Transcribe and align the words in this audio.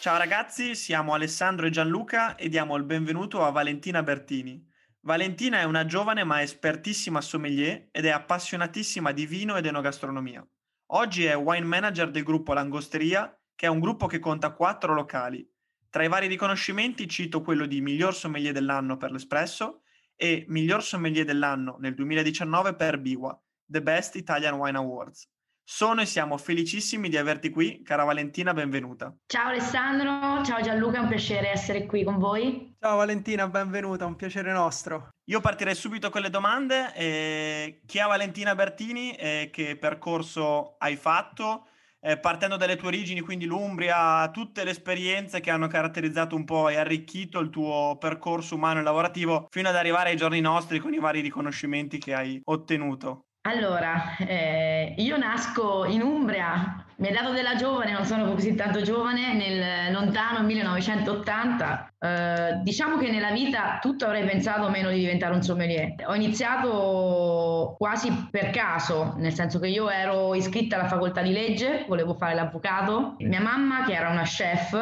Ciao 0.00 0.16
ragazzi, 0.16 0.74
siamo 0.74 1.12
Alessandro 1.12 1.66
e 1.66 1.70
Gianluca 1.70 2.34
e 2.34 2.48
diamo 2.48 2.74
il 2.76 2.84
benvenuto 2.84 3.44
a 3.44 3.50
Valentina 3.50 4.02
Bertini. 4.02 4.66
Valentina 5.00 5.58
è 5.58 5.64
una 5.64 5.84
giovane 5.84 6.24
ma 6.24 6.40
espertissima 6.40 7.20
sommelier 7.20 7.88
ed 7.90 8.06
è 8.06 8.08
appassionatissima 8.08 9.12
di 9.12 9.26
vino 9.26 9.58
ed 9.58 9.66
enogastronomia. 9.66 10.42
Oggi 10.92 11.26
è 11.26 11.36
wine 11.36 11.66
manager 11.66 12.10
del 12.10 12.22
gruppo 12.22 12.54
Langosteria, 12.54 13.38
che 13.54 13.66
è 13.66 13.68
un 13.68 13.78
gruppo 13.78 14.06
che 14.06 14.20
conta 14.20 14.52
quattro 14.52 14.94
locali. 14.94 15.46
Tra 15.90 16.02
i 16.02 16.08
vari 16.08 16.28
riconoscimenti 16.28 17.06
cito 17.06 17.42
quello 17.42 17.66
di 17.66 17.82
miglior 17.82 18.14
sommelier 18.14 18.54
dell'anno 18.54 18.96
per 18.96 19.10
l'Espresso 19.10 19.82
e 20.16 20.46
miglior 20.48 20.82
sommelier 20.82 21.26
dell'anno 21.26 21.76
nel 21.78 21.92
2019 21.92 22.74
per 22.74 22.98
Biwa, 22.98 23.38
The 23.66 23.82
Best 23.82 24.16
Italian 24.16 24.54
Wine 24.54 24.78
Awards. 24.78 25.28
Sono 25.64 26.00
e 26.00 26.06
siamo 26.06 26.36
felicissimi 26.36 27.08
di 27.08 27.16
averti 27.16 27.50
qui, 27.50 27.82
cara 27.82 28.04
Valentina, 28.04 28.52
benvenuta. 28.52 29.14
Ciao 29.26 29.48
Alessandro, 29.48 30.44
ciao 30.44 30.60
Gianluca, 30.60 30.98
è 30.98 31.00
un 31.00 31.08
piacere 31.08 31.50
essere 31.50 31.86
qui 31.86 32.02
con 32.02 32.18
voi. 32.18 32.74
Ciao 32.78 32.96
Valentina, 32.96 33.46
benvenuta, 33.48 34.04
un 34.04 34.16
piacere 34.16 34.52
nostro. 34.52 35.10
Io 35.30 35.40
partirei 35.40 35.74
subito 35.74 36.10
con 36.10 36.22
le 36.22 36.30
domande. 36.30 36.92
Eh, 36.94 37.82
chi 37.86 37.98
è 37.98 38.04
Valentina 38.04 38.54
Bertini 38.54 39.12
e 39.12 39.50
che 39.52 39.76
percorso 39.76 40.74
hai 40.78 40.96
fatto? 40.96 41.66
Eh, 42.02 42.18
partendo 42.18 42.56
dalle 42.56 42.76
tue 42.76 42.88
origini, 42.88 43.20
quindi 43.20 43.44
l'Umbria, 43.44 44.28
tutte 44.30 44.64
le 44.64 44.70
esperienze 44.70 45.40
che 45.40 45.50
hanno 45.50 45.66
caratterizzato 45.66 46.34
un 46.34 46.44
po' 46.44 46.68
e 46.70 46.76
arricchito 46.76 47.38
il 47.38 47.50
tuo 47.50 47.96
percorso 48.00 48.54
umano 48.54 48.80
e 48.80 48.82
lavorativo 48.82 49.46
fino 49.50 49.68
ad 49.68 49.76
arrivare 49.76 50.10
ai 50.10 50.16
giorni 50.16 50.40
nostri 50.40 50.78
con 50.78 50.94
i 50.94 50.98
vari 50.98 51.20
riconoscimenti 51.20 51.98
che 51.98 52.14
hai 52.14 52.40
ottenuto. 52.44 53.26
Allora, 53.42 54.16
eh, 54.18 54.94
io 54.98 55.16
nasco 55.16 55.86
in 55.86 56.02
Umbria, 56.02 56.84
mi 56.96 57.08
è 57.08 57.12
dato 57.12 57.32
della 57.32 57.54
giovane, 57.54 57.92
non 57.92 58.04
sono 58.04 58.30
così 58.30 58.54
tanto 58.54 58.82
giovane, 58.82 59.32
nel 59.32 59.90
lontano 59.92 60.42
1980. 60.44 61.94
Eh, 61.98 62.60
diciamo 62.62 62.98
che 62.98 63.10
nella 63.10 63.30
vita 63.30 63.78
tutto 63.80 64.04
avrei 64.04 64.26
pensato 64.26 64.68
meno 64.68 64.90
di 64.90 64.98
diventare 64.98 65.34
un 65.34 65.42
sommelier. 65.42 65.94
Ho 66.06 66.14
iniziato 66.14 67.74
quasi 67.78 68.28
per 68.30 68.50
caso, 68.50 69.14
nel 69.16 69.32
senso 69.32 69.58
che 69.58 69.68
io 69.68 69.88
ero 69.88 70.34
iscritta 70.34 70.76
alla 70.76 70.88
facoltà 70.88 71.22
di 71.22 71.32
legge, 71.32 71.86
volevo 71.88 72.12
fare 72.12 72.34
l'avvocato. 72.34 73.14
Mia 73.20 73.40
mamma, 73.40 73.84
che 73.84 73.94
era 73.94 74.10
una 74.10 74.24
chef, 74.24 74.76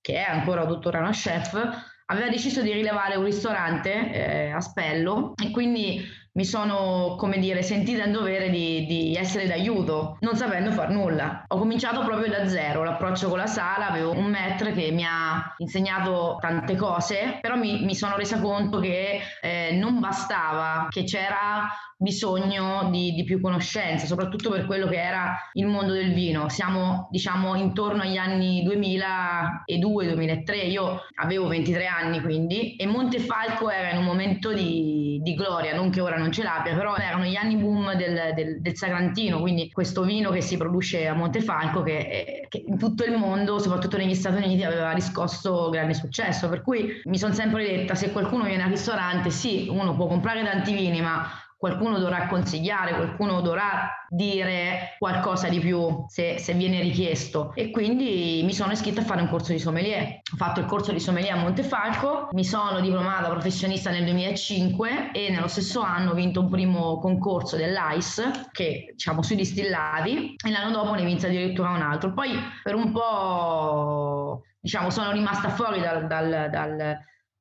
che 0.00 0.14
è 0.14 0.28
ancora 0.28 0.66
tuttora 0.66 0.98
una 0.98 1.10
chef, 1.10 1.54
aveva 2.06 2.28
deciso 2.28 2.60
di 2.60 2.72
rilevare 2.72 3.14
un 3.14 3.24
ristorante 3.24 4.10
eh, 4.10 4.50
a 4.50 4.60
Spello 4.60 5.34
e 5.40 5.52
quindi 5.52 6.04
mi 6.32 6.44
sono, 6.44 7.16
come 7.16 7.38
dire, 7.38 7.62
sentita 7.62 8.04
in 8.04 8.12
dovere 8.12 8.50
di, 8.50 8.86
di, 8.86 9.16
essere 9.16 9.46
d'aiuto, 9.46 10.18
non 10.20 10.36
sapendo 10.36 10.70
far 10.70 10.90
nulla. 10.90 11.44
Ho 11.48 11.58
cominciato 11.58 12.04
proprio 12.04 12.28
da 12.28 12.48
zero, 12.48 12.84
l'approccio 12.84 13.28
con 13.28 13.38
la 13.38 13.46
sala, 13.46 13.88
avevo 13.88 14.12
un 14.12 14.26
maître 14.26 14.72
che 14.72 14.90
mi 14.92 15.04
ha 15.04 15.54
insegnato 15.58 16.36
tante 16.40 16.76
cose, 16.76 17.38
però 17.40 17.56
mi, 17.56 17.84
mi 17.84 17.94
sono 17.94 18.16
resa 18.16 18.40
conto 18.40 18.78
che 18.78 19.20
eh, 19.40 19.72
non 19.72 19.98
bastava, 19.98 20.86
che 20.88 21.04
c'era 21.04 21.68
bisogno 22.00 22.88
di, 22.90 23.12
di, 23.12 23.24
più 23.24 23.42
conoscenza, 23.42 24.06
soprattutto 24.06 24.48
per 24.48 24.64
quello 24.64 24.88
che 24.88 24.96
era 24.96 25.36
il 25.52 25.66
mondo 25.66 25.92
del 25.92 26.14
vino. 26.14 26.48
Siamo, 26.48 27.08
diciamo, 27.10 27.56
intorno 27.56 28.00
agli 28.02 28.16
anni 28.16 28.66
2002-2003, 28.66 30.70
io 30.70 31.02
avevo 31.16 31.48
23 31.48 31.86
anni 31.86 32.22
quindi, 32.22 32.74
e 32.76 32.86
Montefalco 32.86 33.68
era 33.68 33.90
in 33.90 33.98
un 33.98 34.04
momento 34.04 34.54
di, 34.54 35.20
di 35.22 35.34
gloria, 35.34 35.74
non 35.74 35.90
che 35.90 36.00
ora 36.00 36.16
non 36.16 36.32
ce 36.32 36.42
l'abbia, 36.42 36.74
però 36.74 36.96
erano 36.96 37.24
gli 37.24 37.36
anni 37.36 37.56
boom 37.56 37.94
del, 37.94 38.32
del, 38.34 38.62
del, 38.62 38.74
Sagrantino, 38.74 39.38
quindi 39.38 39.70
questo 39.70 40.02
vino 40.02 40.30
che 40.30 40.40
si 40.40 40.56
produce 40.56 41.06
a 41.06 41.12
Montefalco 41.12 41.82
che, 41.82 42.46
che, 42.48 42.64
in 42.66 42.78
tutto 42.78 43.04
il 43.04 43.12
mondo, 43.12 43.58
soprattutto 43.58 43.98
negli 43.98 44.14
Stati 44.14 44.42
Uniti, 44.42 44.62
aveva 44.62 44.92
riscosso 44.92 45.68
grande 45.68 45.92
successo. 45.92 46.48
Per 46.48 46.62
cui 46.62 47.02
mi 47.04 47.18
sono 47.18 47.34
sempre 47.34 47.62
detta, 47.62 47.94
se 47.94 48.10
qualcuno 48.10 48.44
viene 48.44 48.62
al 48.62 48.70
ristorante, 48.70 49.28
sì, 49.28 49.66
uno 49.68 49.94
può 49.94 50.06
comprare 50.06 50.42
tanti 50.42 50.72
vini, 50.72 51.02
ma 51.02 51.28
qualcuno 51.60 51.98
dovrà 51.98 52.26
consigliare, 52.26 52.94
qualcuno 52.94 53.42
dovrà 53.42 54.06
dire 54.08 54.96
qualcosa 54.98 55.50
di 55.50 55.60
più 55.60 56.06
se, 56.08 56.38
se, 56.38 56.54
viene 56.54 56.80
richiesto 56.80 57.52
e 57.54 57.70
quindi 57.70 58.40
mi 58.44 58.54
sono 58.54 58.72
iscritta 58.72 59.02
a 59.02 59.04
fare 59.04 59.20
un 59.20 59.28
corso 59.28 59.52
di 59.52 59.58
sommelier. 59.58 60.20
Ho 60.32 60.36
fatto 60.36 60.60
il 60.60 60.64
corso 60.64 60.90
di 60.90 60.98
sommelier 60.98 61.34
a 61.34 61.36
Montefalco, 61.36 62.28
mi 62.32 62.46
sono 62.46 62.80
diplomata 62.80 63.28
professionista 63.28 63.90
nel 63.90 64.04
2005 64.04 65.10
e 65.12 65.28
nello 65.28 65.48
stesso 65.48 65.82
anno 65.82 66.12
ho 66.12 66.14
vinto 66.14 66.40
un 66.40 66.48
primo 66.48 66.98
concorso 66.98 67.56
dell'ICE 67.56 68.48
che 68.52 68.86
diciamo 68.92 69.20
sui 69.20 69.36
distillati 69.36 70.36
e 70.42 70.50
l'anno 70.50 70.70
dopo 70.70 70.94
ne 70.94 71.04
vinse 71.04 71.26
addirittura 71.26 71.68
un 71.68 71.82
altro. 71.82 72.14
Poi 72.14 72.30
per 72.62 72.74
un 72.74 72.90
po' 72.90 74.44
diciamo 74.58 74.88
sono 74.88 75.12
rimasta 75.12 75.50
fuori 75.50 75.82
dal, 75.82 76.06
dal, 76.06 76.48
dal 76.50 76.98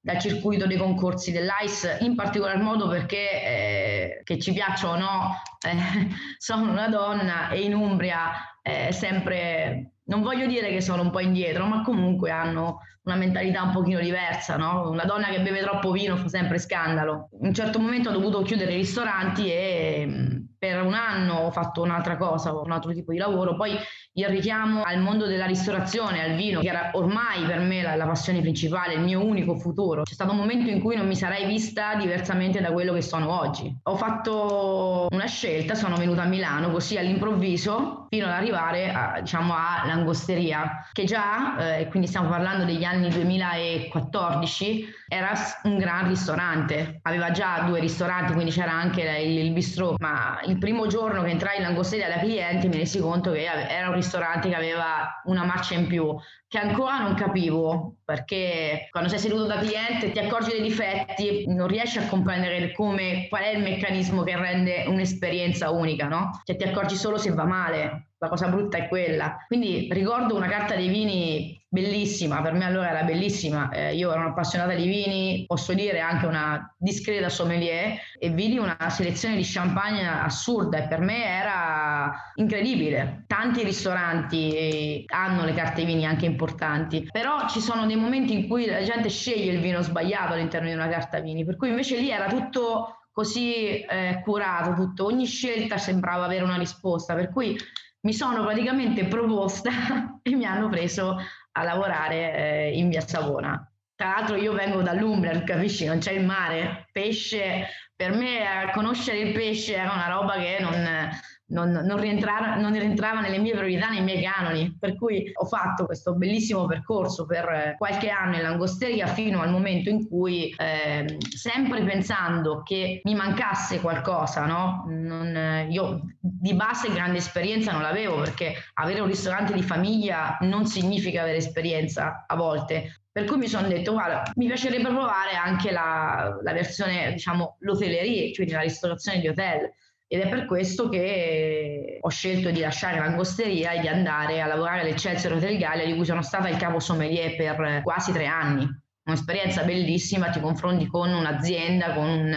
dal 0.10 0.20
circuito 0.20 0.66
dei 0.66 0.78
concorsi 0.78 1.32
dell'ICE, 1.32 2.00
in 2.02 2.16
particolar 2.16 2.58
modo 2.60 2.88
perché, 2.88 3.44
eh, 3.44 4.22
che 4.24 4.40
ci 4.40 4.52
piaccia 4.54 4.90
o 4.90 4.98
no, 4.98 5.36
eh, 5.64 6.08
sono 6.38 6.72
una 6.72 6.88
donna 6.88 7.50
e 7.50 7.62
in 7.62 7.76
Umbria 7.76 8.32
eh, 8.64 8.92
sempre, 8.92 9.92
non 10.06 10.24
voglio 10.24 10.48
dire 10.48 10.70
che 10.70 10.82
sono 10.82 11.04
un 11.04 11.12
po' 11.12 11.20
indietro, 11.20 11.66
ma 11.66 11.84
comunque 11.84 12.32
hanno 12.32 12.80
una 13.04 13.16
mentalità 13.16 13.62
un 13.62 13.72
pochino 13.72 14.00
diversa, 14.00 14.58
no? 14.58 14.90
Una 14.90 15.06
donna 15.06 15.28
che 15.28 15.42
beve 15.42 15.62
troppo 15.62 15.92
vino 15.92 16.16
fa 16.18 16.28
sempre 16.28 16.58
scandalo. 16.58 17.30
In 17.40 17.48
un 17.48 17.54
certo 17.54 17.80
momento 17.80 18.10
ho 18.10 18.14
dovuto 18.14 18.42
chiudere 18.42 18.74
i 18.74 18.78
ristoranti 18.78 19.52
e 19.52 20.06
mm, 20.08 20.38
per 20.60 20.82
un 20.82 20.94
anno 20.94 21.36
ho 21.36 21.52
fatto 21.52 21.82
un'altra 21.82 22.18
cosa, 22.18 22.54
un 22.54 22.72
altro 22.72 22.92
tipo 22.92 23.14
di 23.14 23.18
lavoro, 23.18 23.56
poi 23.56 23.78
il 24.14 24.28
richiamo 24.28 24.84
al 24.84 25.00
mondo 25.00 25.26
della 25.26 25.46
ristorazione, 25.46 26.22
al 26.22 26.36
vino, 26.36 26.60
che 26.60 26.68
era 26.68 26.90
ormai 26.94 27.46
per 27.46 27.60
me 27.60 27.82
la, 27.82 27.96
la, 27.96 28.06
passione 28.06 28.42
principale, 28.42 28.96
il 28.96 29.02
mio 29.02 29.24
unico 29.24 29.56
futuro. 29.56 30.04
C'è 30.04 30.14
stato 30.14 30.32
un 30.32 30.38
momento 30.38 30.70
in 30.70 30.82
cui 30.82 30.98
non 30.98 31.08
mi 31.08 31.16
sarei 31.16 31.46
vista 31.46 31.96
diversamente 31.96 32.60
da 32.60 32.74
quello 32.74 32.92
che 32.92 33.02
sono 33.02 33.40
oggi. 33.40 33.74
Ho 33.84 33.96
fatto 33.96 35.08
una 35.10 35.28
scelta, 35.28 35.76
sono 35.76 35.96
venuta 35.96 36.24
a 36.24 36.26
Milano 36.26 36.70
così 36.70 36.98
all'improvviso 36.98 38.08
fino 38.10 38.26
ad 38.26 38.34
arrivare 38.34 38.92
a, 38.92 39.20
diciamo, 39.22 39.54
a 39.54 39.84
Langosteria, 39.86 40.90
che 40.92 41.06
già, 41.06 41.78
eh, 41.78 41.88
quindi 41.88 42.08
stiamo 42.08 42.28
parlando 42.28 42.66
degli 42.66 42.84
anni 42.84 43.08
2014, 43.10 44.86
era 45.08 45.32
un 45.64 45.78
gran 45.78 46.08
ristorante. 46.10 47.00
Aveva 47.04 47.32
già 47.32 47.62
due 47.68 47.80
ristoranti, 47.80 48.34
quindi 48.34 48.52
c'era 48.52 48.72
anche 48.72 49.02
il, 49.02 49.38
il 49.38 49.52
bistrò, 49.52 49.94
ma 50.00 50.40
il 50.50 50.58
primo 50.58 50.88
giorno 50.88 51.24
che 51.24 51.30
entrai 51.30 51.58
in 51.58 51.64
Langosteria 51.64 52.08
da 52.08 52.20
cliente 52.20 52.68
mi 52.68 52.78
resi 52.78 53.00
conto 53.00 53.32
che 53.32 53.44
era 53.44 53.88
un 53.90 53.96
ristorante 53.96 54.50
che 54.50 54.56
aveva 54.56 55.22
una 55.26 55.46
marcia 55.46 55.76
in 55.76 55.88
più, 55.88 56.16
che 56.48 56.58
ancora 56.58 57.00
non 57.00 57.14
capivo, 57.14 57.98
perché 58.04 58.88
quando 58.92 59.10
sei 59.10 59.20
seduto 59.20 59.46
da 59.46 59.60
cliente 59.60 60.12
ti 60.12 60.20
accorgi 60.20 60.52
dei 60.52 60.62
difetti, 60.62 61.46
non 61.48 61.68
riesci 61.68 62.00
a 62.00 62.08
comprendere 62.08 62.72
come, 62.72 63.28
qual 63.30 63.44
è 63.44 63.50
il 63.50 63.62
meccanismo 63.62 64.24
che 64.24 64.36
rende 64.36 64.86
un'esperienza 64.88 65.70
unica, 65.70 66.08
no? 66.08 66.42
Cioè 66.44 66.56
ti 66.56 66.64
accorgi 66.64 66.96
solo 66.96 67.18
se 67.18 67.32
va 67.32 67.46
male, 67.46 68.09
la 68.20 68.28
cosa 68.28 68.48
brutta 68.48 68.78
è 68.78 68.88
quella. 68.88 69.46
Quindi 69.48 69.88
ricordo 69.92 70.36
una 70.36 70.48
carta 70.48 70.76
dei 70.76 70.90
vini 70.90 71.58
bellissima, 71.72 72.42
per 72.42 72.54
me 72.54 72.66
allora 72.66 72.90
era 72.90 73.04
bellissima, 73.04 73.70
eh, 73.70 73.96
io 73.96 74.12
ero 74.12 74.22
un'appassionata 74.22 74.74
di 74.74 74.88
vini, 74.88 75.44
posso 75.46 75.74
dire 75.74 76.00
anche 76.00 76.26
una 76.26 76.76
discreta 76.78 77.30
sommelier 77.30 78.00
e 78.18 78.30
vidi 78.30 78.58
una 78.58 78.76
selezione 78.90 79.36
di 79.36 79.44
champagne 79.46 80.06
assurda 80.08 80.80
e 80.80 80.88
per 80.88 81.00
me 81.00 81.24
era 81.24 82.12
incredibile. 82.36 83.24
Tanti 83.28 83.64
ristoranti 83.64 85.06
hanno 85.08 85.46
le 85.46 85.54
carte 85.54 85.86
vini 85.86 86.06
anche 86.06 86.26
importanti, 86.26 87.08
però 87.10 87.48
ci 87.48 87.62
sono 87.62 87.86
dei 87.86 87.96
momenti 87.96 88.34
in 88.34 88.48
cui 88.48 88.66
la 88.66 88.84
gente 88.84 89.10
sceglie 89.10 89.54
il 89.54 89.62
vino 89.62 89.82
sbagliato 89.82 90.34
all'interno 90.34 90.68
di 90.68 90.74
una 90.74 90.90
carta 90.90 91.20
vini, 91.20 91.46
per 91.46 91.56
cui 91.56 91.70
invece 91.70 91.98
lì 92.00 92.10
era 92.10 92.28
tutto 92.28 92.96
così 93.12 93.82
eh, 93.82 94.22
curato 94.24 94.74
tutto, 94.74 95.06
ogni 95.06 95.26
scelta 95.26 95.78
sembrava 95.78 96.26
avere 96.26 96.44
una 96.44 96.58
risposta, 96.58 97.16
per 97.16 97.30
cui 97.30 97.58
mi 98.02 98.14
sono 98.14 98.44
praticamente 98.44 99.06
proposta 99.08 100.20
e 100.22 100.36
mi 100.36 100.46
hanno 100.46 100.70
preso 100.70 101.18
a 101.52 101.64
lavorare 101.64 102.70
eh, 102.70 102.78
in 102.78 102.90
via 102.90 103.02
Savona. 103.02 103.69
Tra 104.00 104.12
l'altro 104.12 104.38
io 104.38 104.54
vengo 104.54 104.82
dall'Umbria, 104.82 105.44
capisci? 105.44 105.84
Non 105.84 105.98
c'è 105.98 106.14
il 106.14 106.24
mare, 106.24 106.88
pesce, 106.90 107.68
per 107.94 108.14
me 108.14 108.72
conoscere 108.74 109.20
il 109.20 109.34
pesce 109.34 109.76
era 109.76 109.92
una 109.92 110.08
roba 110.08 110.38
che 110.38 110.56
non, 110.62 111.10
non, 111.48 111.72
non, 111.86 112.00
rientrava, 112.00 112.56
non, 112.56 112.72
rientrava, 112.72 113.20
nelle 113.20 113.40
mie 113.40 113.52
priorità, 113.52 113.90
nei 113.90 114.02
miei 114.02 114.24
canoni, 114.24 114.74
per 114.80 114.96
cui 114.96 115.30
ho 115.34 115.44
fatto 115.44 115.86
questo 115.86 116.16
bellissimo 116.16 116.66
percorso 116.66 117.26
per 117.26 117.76
qualche 117.78 118.08
anno 118.10 118.38
in 118.38 118.44
langosteria 118.44 119.06
fino 119.08 119.42
al 119.42 119.52
momento 119.52 119.90
in 119.90 120.08
cui, 120.08 120.56
eh, 120.58 121.18
sempre 121.36 121.84
pensando 121.84 122.62
che 122.64 123.02
mi 123.04 123.16
mancasse 123.16 123.82
qualcosa, 123.82 124.46
no? 124.46 124.86
non, 124.88 125.68
io 125.70 126.04
di 126.22 126.54
base 126.54 126.90
grande 126.94 127.18
esperienza 127.18 127.74
non 127.74 127.82
l'avevo 127.82 128.22
perché 128.22 128.54
avere 128.76 129.02
un 129.02 129.08
ristorante 129.08 129.52
di 129.52 129.62
famiglia 129.62 130.38
non 130.40 130.66
significa 130.68 131.24
avere 131.24 131.40
esperienza 131.40 132.24
a 132.26 132.36
volte, 132.38 132.99
per 133.12 133.26
cui 133.26 133.38
mi 133.38 133.48
sono 133.48 133.68
detto, 133.68 133.94
guarda, 133.94 134.32
mi 134.36 134.46
piacerebbe 134.46 134.90
provare 134.90 135.34
anche 135.34 135.72
la, 135.72 136.38
la 136.42 136.54
versione, 136.54 137.12
diciamo, 137.14 137.58
l'hotellerie, 137.60 138.32
quindi 138.34 138.54
la 138.54 138.62
ristorazione 138.62 139.20
di 139.20 139.28
hotel. 139.28 139.72
Ed 140.12 140.22
è 140.22 140.28
per 140.28 140.46
questo 140.46 140.90
che 140.90 142.00
ho 142.02 142.10
scelto 142.10 142.50
di 142.50 142.60
lasciare 142.60 142.98
l'angosteria 142.98 143.72
e 143.72 143.80
di 143.80 143.88
andare 143.88 144.42
a 144.42 144.48
lavorare 144.48 144.82
all'Eccelsior 144.82 145.34
Hotel 145.34 145.58
Gallia, 145.58 145.86
di 145.86 145.96
cui 145.96 146.06
sono 146.06 146.22
stata 146.22 146.50
il 146.50 146.58
capo 146.58 146.80
sommelier 146.80 147.36
per 147.36 147.82
quasi 147.84 148.12
tre 148.12 148.26
anni. 148.26 148.68
Un'esperienza 149.06 149.64
bellissima, 149.64 150.30
ti 150.30 150.40
confronti 150.40 150.88
con 150.88 151.12
un'azienda, 151.12 151.94
con, 151.94 152.08
un, 152.08 152.36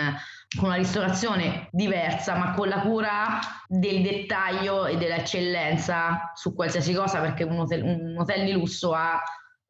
con 0.58 0.68
una 0.68 0.76
ristorazione 0.76 1.68
diversa, 1.70 2.34
ma 2.36 2.52
con 2.52 2.68
la 2.68 2.80
cura 2.80 3.38
del 3.66 4.02
dettaglio 4.02 4.86
e 4.86 4.96
dell'eccellenza 4.96 6.32
su 6.34 6.54
qualsiasi 6.54 6.94
cosa, 6.94 7.20
perché 7.20 7.44
un 7.44 7.58
hotel, 7.58 7.82
un 7.82 8.16
hotel 8.18 8.44
di 8.44 8.52
lusso 8.52 8.92
ha 8.92 9.20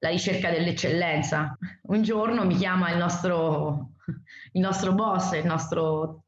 la 0.02 0.08
ricerca 0.08 0.50
dell'eccellenza. 0.50 1.56
Un 1.82 2.02
giorno 2.02 2.44
mi 2.44 2.56
chiama 2.56 2.90
il 2.90 2.98
nostro, 2.98 3.92
il 4.52 4.60
nostro 4.60 4.92
boss, 4.92 5.32
il 5.32 5.46
nostro 5.46 6.24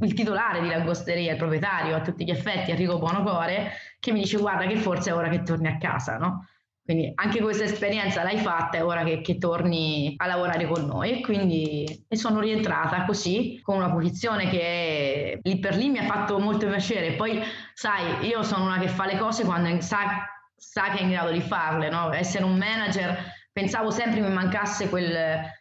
il 0.00 0.14
titolare 0.14 0.60
di 0.60 0.68
Langosteria, 0.68 1.32
il 1.32 1.38
proprietario 1.38 1.96
a 1.96 2.00
tutti 2.00 2.24
gli 2.24 2.30
effetti, 2.30 2.70
Enrico 2.70 2.98
Buonocore, 2.98 3.72
che 3.98 4.12
mi 4.12 4.20
dice 4.20 4.38
guarda 4.38 4.66
che 4.66 4.76
forse 4.76 5.10
è 5.10 5.14
ora 5.14 5.28
che 5.28 5.42
torni 5.42 5.66
a 5.66 5.76
casa, 5.78 6.18
no? 6.18 6.46
Quindi 6.84 7.12
anche 7.14 7.40
questa 7.40 7.62
esperienza 7.62 8.24
l'hai 8.24 8.38
fatta, 8.38 8.78
è 8.78 8.84
ora 8.84 9.04
che, 9.04 9.20
che, 9.20 9.38
torni 9.38 10.14
a 10.16 10.26
lavorare 10.26 10.66
con 10.66 10.84
noi 10.84 11.22
quindi 11.22 12.04
e 12.08 12.16
sono 12.16 12.40
rientrata 12.40 13.04
così 13.04 13.60
con 13.62 13.76
una 13.76 13.92
posizione 13.92 14.48
che 14.48 15.38
lì 15.42 15.58
per 15.60 15.76
lì 15.76 15.90
mi 15.90 15.98
ha 15.98 16.04
fatto 16.04 16.40
molto 16.40 16.66
piacere. 16.66 17.12
Poi 17.12 17.40
sai, 17.72 18.26
io 18.26 18.42
sono 18.42 18.64
una 18.64 18.78
che 18.78 18.88
fa 18.88 19.06
le 19.06 19.16
cose 19.16 19.44
quando 19.44 19.80
sa, 19.80 20.31
sa 20.62 20.90
che 20.90 20.98
è 20.98 21.02
in 21.02 21.10
grado 21.10 21.32
di 21.32 21.40
farle, 21.40 21.90
no? 21.90 22.12
Essere 22.12 22.44
un 22.44 22.56
manager, 22.56 23.32
pensavo 23.50 23.90
sempre 23.90 24.20
mi 24.20 24.32
mancasse 24.32 24.88
quel, 24.88 25.12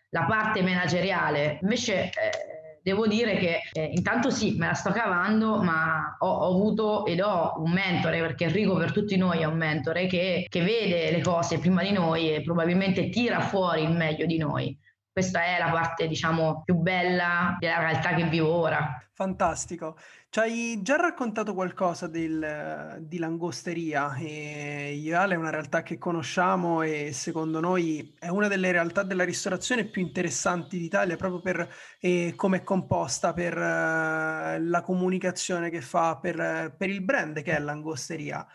la 0.09 0.23
parte 0.25 0.61
manageriale, 0.61 1.59
invece... 1.61 2.05
Eh, 2.05 2.59
devo 2.83 3.05
dire 3.05 3.35
che 3.35 3.59
eh, 3.71 3.91
intanto 3.93 4.31
sì, 4.31 4.55
me 4.57 4.67
la 4.67 4.73
sto 4.73 4.91
cavando, 4.91 5.61
ma 5.61 6.17
ho, 6.19 6.27
ho, 6.27 6.49
avuto 6.49 7.05
ed 7.05 7.21
ho 7.21 7.53
un 7.57 7.71
mentore, 7.71 8.19
perché 8.19 8.45
Enrico 8.45 8.75
per 8.75 8.91
tutti 8.91 9.17
noi 9.17 9.41
è 9.41 9.45
un 9.45 9.57
mentore 9.57 10.07
che, 10.07 10.47
che 10.49 10.61
vede 10.63 11.11
le 11.11 11.21
cose 11.21 11.59
prima 11.59 11.83
di 11.83 11.91
noi 11.91 12.33
e 12.33 12.41
probabilmente 12.41 13.09
tira 13.09 13.39
fuori 13.39 13.83
il 13.83 13.91
meglio 13.91 14.25
di 14.25 14.37
noi. 14.37 14.75
Questa 15.13 15.43
è 15.43 15.59
la 15.59 15.69
parte, 15.69 16.07
diciamo, 16.07 16.61
più 16.63 16.75
bella 16.75 17.57
della 17.59 17.79
realtà 17.79 18.13
che 18.13 18.23
vivo 18.23 18.53
ora. 18.53 19.03
Fantastico. 19.13 19.97
Ci 20.29 20.39
hai 20.39 20.79
già 20.81 20.95
raccontato 20.95 21.53
qualcosa 21.53 22.07
del, 22.07 22.99
di 23.01 23.17
Langosteria 23.17 24.17
Iale 24.17 25.33
è 25.33 25.37
una 25.37 25.49
realtà 25.49 25.83
che 25.83 25.97
conosciamo 25.97 26.81
e 26.81 27.11
secondo 27.11 27.59
noi 27.59 28.15
è 28.17 28.29
una 28.29 28.47
delle 28.47 28.71
realtà 28.71 29.03
della 29.03 29.25
ristorazione 29.25 29.83
più 29.89 30.01
interessanti 30.01 30.79
d'Italia 30.79 31.17
proprio 31.17 31.41
per 31.41 31.69
eh, 31.99 32.33
come 32.37 32.57
è 32.59 32.63
composta, 32.63 33.33
per 33.33 33.57
eh, 33.57 34.59
la 34.61 34.81
comunicazione 34.81 35.69
che 35.69 35.81
fa, 35.81 36.17
per, 36.17 36.73
per 36.77 36.89
il 36.89 37.01
brand 37.01 37.41
che 37.41 37.53
è 37.53 37.59
Langosteria. 37.59 38.47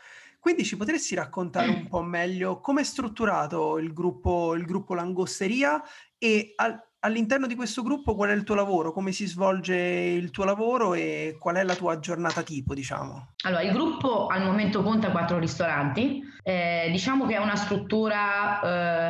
Quindi 0.47 0.65
ci 0.65 0.77
potresti 0.77 1.17
raccontare 1.17 1.67
un 1.67 1.89
po' 1.91 2.03
meglio 2.03 2.61
come 2.61 2.83
è 2.83 2.85
strutturato 2.85 3.79
il 3.79 3.93
gruppo, 3.93 4.55
il 4.55 4.65
gruppo 4.65 4.95
Langosteria 4.95 5.83
e 6.17 6.53
al, 6.55 6.81
all'interno 7.01 7.49
di 7.49 7.57
questo 7.57 7.83
gruppo 7.83 8.15
qual 8.15 8.31
è 8.31 8.33
il 8.33 8.45
tuo 8.45 8.55
lavoro, 8.55 8.93
come 8.93 9.11
si 9.11 9.27
svolge 9.27 9.75
il 9.75 10.31
tuo 10.31 10.45
lavoro 10.45 10.95
e 10.95 11.37
qual 11.41 11.57
è 11.57 11.65
la 11.65 11.75
tua 11.75 11.99
giornata 11.99 12.43
tipo, 12.43 12.75
diciamo? 12.75 13.33
Allora, 13.45 13.63
il 13.63 13.73
gruppo 13.73 14.29
al 14.29 14.45
momento 14.45 14.85
conta 14.85 15.11
quattro 15.11 15.41
ristoranti, 15.41 16.23
eh, 16.45 16.91
diciamo 16.93 17.27
che 17.27 17.35
è 17.35 17.39
una 17.39 17.57
struttura 17.57 18.61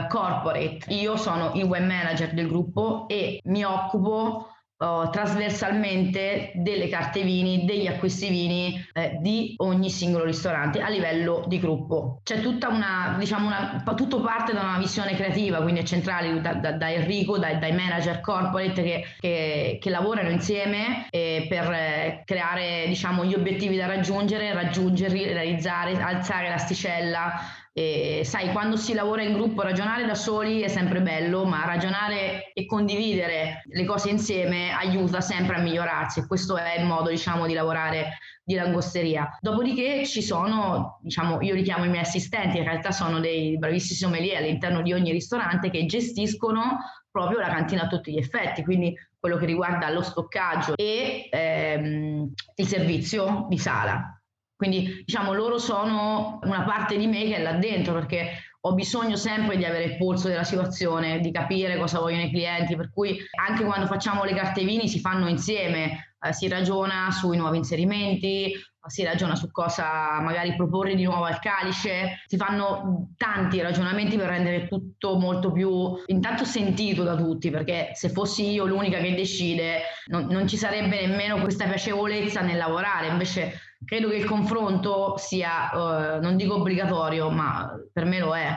eh, 0.05 0.07
corporate. 0.09 0.87
Io 0.89 1.19
sono 1.19 1.53
il 1.55 1.65
web 1.65 1.85
manager 1.85 2.33
del 2.33 2.49
gruppo 2.49 3.07
e 3.09 3.43
mi 3.45 3.63
occupo 3.63 4.56
uh, 4.79 5.11
trasversalmente 5.11 6.53
delle 6.55 6.89
carte 6.89 7.23
vini, 7.23 7.65
degli 7.65 7.87
acquisti 7.87 8.29
vini 8.29 8.85
eh, 8.93 9.19
di 9.21 9.55
ogni 9.59 9.91
singolo 9.91 10.25
ristorante 10.25 10.81
a 10.81 10.89
livello 10.89 11.45
di 11.47 11.59
gruppo. 11.59 12.21
C'è 12.23 12.41
tutta 12.41 12.69
una, 12.69 13.17
diciamo, 13.19 13.47
una, 13.47 13.83
tutto 13.95 14.21
parte 14.21 14.53
da 14.53 14.63
una 14.63 14.79
visione 14.79 15.15
creativa, 15.15 15.63
quindi 15.63 15.81
è 15.81 15.85
centrale 15.85 16.41
da, 16.41 16.55
da, 16.55 16.73
da 16.73 16.93
Enrico, 16.93 17.39
dai, 17.39 17.59
dai, 17.59 17.73
manager 17.73 18.21
corporate 18.21 18.83
che, 18.83 19.05
che, 19.19 19.79
che 19.81 19.91
lavorano 19.91 20.31
insieme 20.31 21.09
eh, 21.11 21.47
per 21.49 21.71
eh, 21.71 22.23
creare 22.25 22.85
diciamo, 22.87 23.25
gli 23.25 23.35
obiettivi 23.35 23.77
da 23.77 23.87
raggiungere, 23.87 24.53
raggiungerli, 24.53 25.33
realizzare, 25.33 26.01
alzare 26.01 26.49
l'asticella 26.49 27.65
e 27.79 28.23
sai, 28.25 28.53
quando 28.53 28.79
si 28.79 28.95
lavora 28.95 29.23
in 29.23 29.35
gruppo, 29.35 29.61
ragionare 29.61 30.07
da 30.07 30.15
soli 30.15 30.63
è 30.63 30.69
sempre 30.69 31.03
bello, 31.03 31.45
ma 31.45 31.67
ragionare 31.67 32.51
e 32.55 32.65
condividere 32.65 33.65
le 33.67 33.85
cose 33.85 34.09
insieme 34.09 34.71
aiuta 34.71 35.21
sempre 35.21 35.57
a 35.57 35.61
migliorarsi 35.61 36.27
questo 36.27 36.57
è 36.57 36.79
il 36.79 36.87
modo, 36.87 37.11
diciamo, 37.11 37.47
di 37.47 37.53
lavorare 37.53 38.17
di 38.43 38.55
langosteria. 38.55 39.37
Dopodiché 39.43 40.07
ci 40.07 40.23
sono, 40.23 41.01
diciamo, 41.03 41.43
io 41.43 41.53
li 41.53 41.63
chiamo 41.63 41.85
i 41.85 41.91
miei 41.91 42.01
assistenti, 42.01 42.57
in 42.57 42.65
realtà 42.65 42.93
sono 42.93 43.21
dei 43.21 43.59
bravissimi 43.59 43.99
sommelier 43.99 44.39
all'interno 44.39 44.81
di 44.81 44.95
ogni 44.95 45.13
ristorante 45.13 45.69
che 45.69 45.85
gestiscono 45.85 46.79
proprio 47.11 47.41
la 47.41 47.49
cantina 47.49 47.83
a 47.83 47.89
tutti 47.89 48.11
gli 48.11 48.17
effetti, 48.17 48.65
quindi 48.65 48.97
quello 49.21 49.37
che 49.37 49.45
riguarda 49.45 49.91
lo 49.91 50.01
stoccaggio 50.01 50.73
e 50.77 51.29
ehm, 51.31 52.33
il 52.55 52.67
servizio 52.67 53.45
di 53.51 53.59
sala. 53.59 54.19
Quindi 54.57 55.03
diciamo 55.05 55.35
loro 55.35 55.59
sono 55.59 56.39
una 56.43 56.63
parte 56.63 56.97
di 56.97 57.07
me 57.07 57.25
che 57.25 57.37
è 57.37 57.43
là 57.43 57.53
dentro 57.53 57.93
perché 57.93 58.31
ho 58.61 58.73
bisogno 58.73 59.15
sempre 59.15 59.57
di 59.57 59.65
avere 59.65 59.85
il 59.85 59.97
polso 59.97 60.29
della 60.29 60.43
situazione, 60.43 61.21
di 61.21 61.31
capire 61.31 61.77
cosa 61.77 62.01
vogliono 62.01 62.23
i 62.23 62.31
clienti, 62.31 62.75
per 62.75 62.91
cui 62.91 63.19
anche 63.47 63.65
quando 63.65 63.87
facciamo 63.87 64.25
le 64.25 64.35
carte 64.35 64.65
vini 64.65 64.89
si 64.89 64.99
fanno 64.99 65.29
insieme, 65.29 66.16
eh, 66.29 66.33
si 66.33 66.49
ragiona 66.49 67.11
sui 67.11 67.37
nuovi 67.37 67.59
inserimenti, 67.59 68.53
si 68.87 69.03
ragiona 69.03 69.35
su 69.35 69.51
cosa 69.51 70.21
magari 70.21 70.55
proporre 70.55 70.95
di 70.95 71.05
nuovo 71.05 71.25
al 71.25 71.39
calice, 71.41 72.23
si 72.27 72.37
fanno 72.37 73.11
tanti 73.17 73.61
ragionamenti 73.61 74.17
per 74.17 74.29
rendere 74.29 74.69
tutto 74.69 75.17
molto 75.19 75.53
più 75.53 75.95
intanto 76.07 76.45
sentito 76.45 77.03
da 77.03 77.17
tutti, 77.17 77.51
perché 77.51 77.91
se 77.95 78.11
fossi 78.11 78.51
io 78.51 78.65
l'unica 78.65 78.99
che 78.99 79.15
decide 79.15 79.81
non, 80.07 80.27
non 80.27 80.47
ci 80.47 80.57
sarebbe 80.57 81.07
nemmeno 81.07 81.41
questa 81.41 81.67
piacevolezza 81.67 82.41
nel 82.41 82.57
lavorare, 82.57 83.09
invece 83.09 83.61
credo 83.85 84.09
che 84.09 84.17
il 84.17 84.25
confronto 84.25 85.17
sia, 85.17 85.71
uh, 85.73 86.21
non 86.21 86.37
dico 86.37 86.55
obbligatorio, 86.55 87.31
ma 87.31 87.71
per 87.93 88.05
me 88.05 88.19
lo 88.19 88.37
è. 88.37 88.57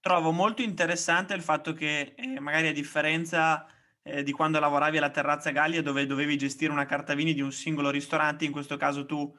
Trovo 0.00 0.32
molto 0.32 0.62
interessante 0.62 1.34
il 1.34 1.42
fatto 1.42 1.72
che 1.72 2.14
eh, 2.14 2.38
magari 2.38 2.68
a 2.68 2.72
differenza 2.72 3.66
eh, 4.04 4.22
di 4.22 4.32
quando 4.32 4.60
lavoravi 4.60 4.98
alla 4.98 5.10
Terrazza 5.10 5.50
Gallia 5.50 5.82
dove 5.82 6.06
dovevi 6.06 6.36
gestire 6.36 6.70
una 6.70 6.84
carta 6.84 7.14
vini 7.14 7.32
di 7.34 7.40
un 7.40 7.50
singolo 7.50 7.90
ristorante, 7.90 8.44
in 8.44 8.52
questo 8.52 8.76
caso 8.76 9.06
tu 9.06 9.34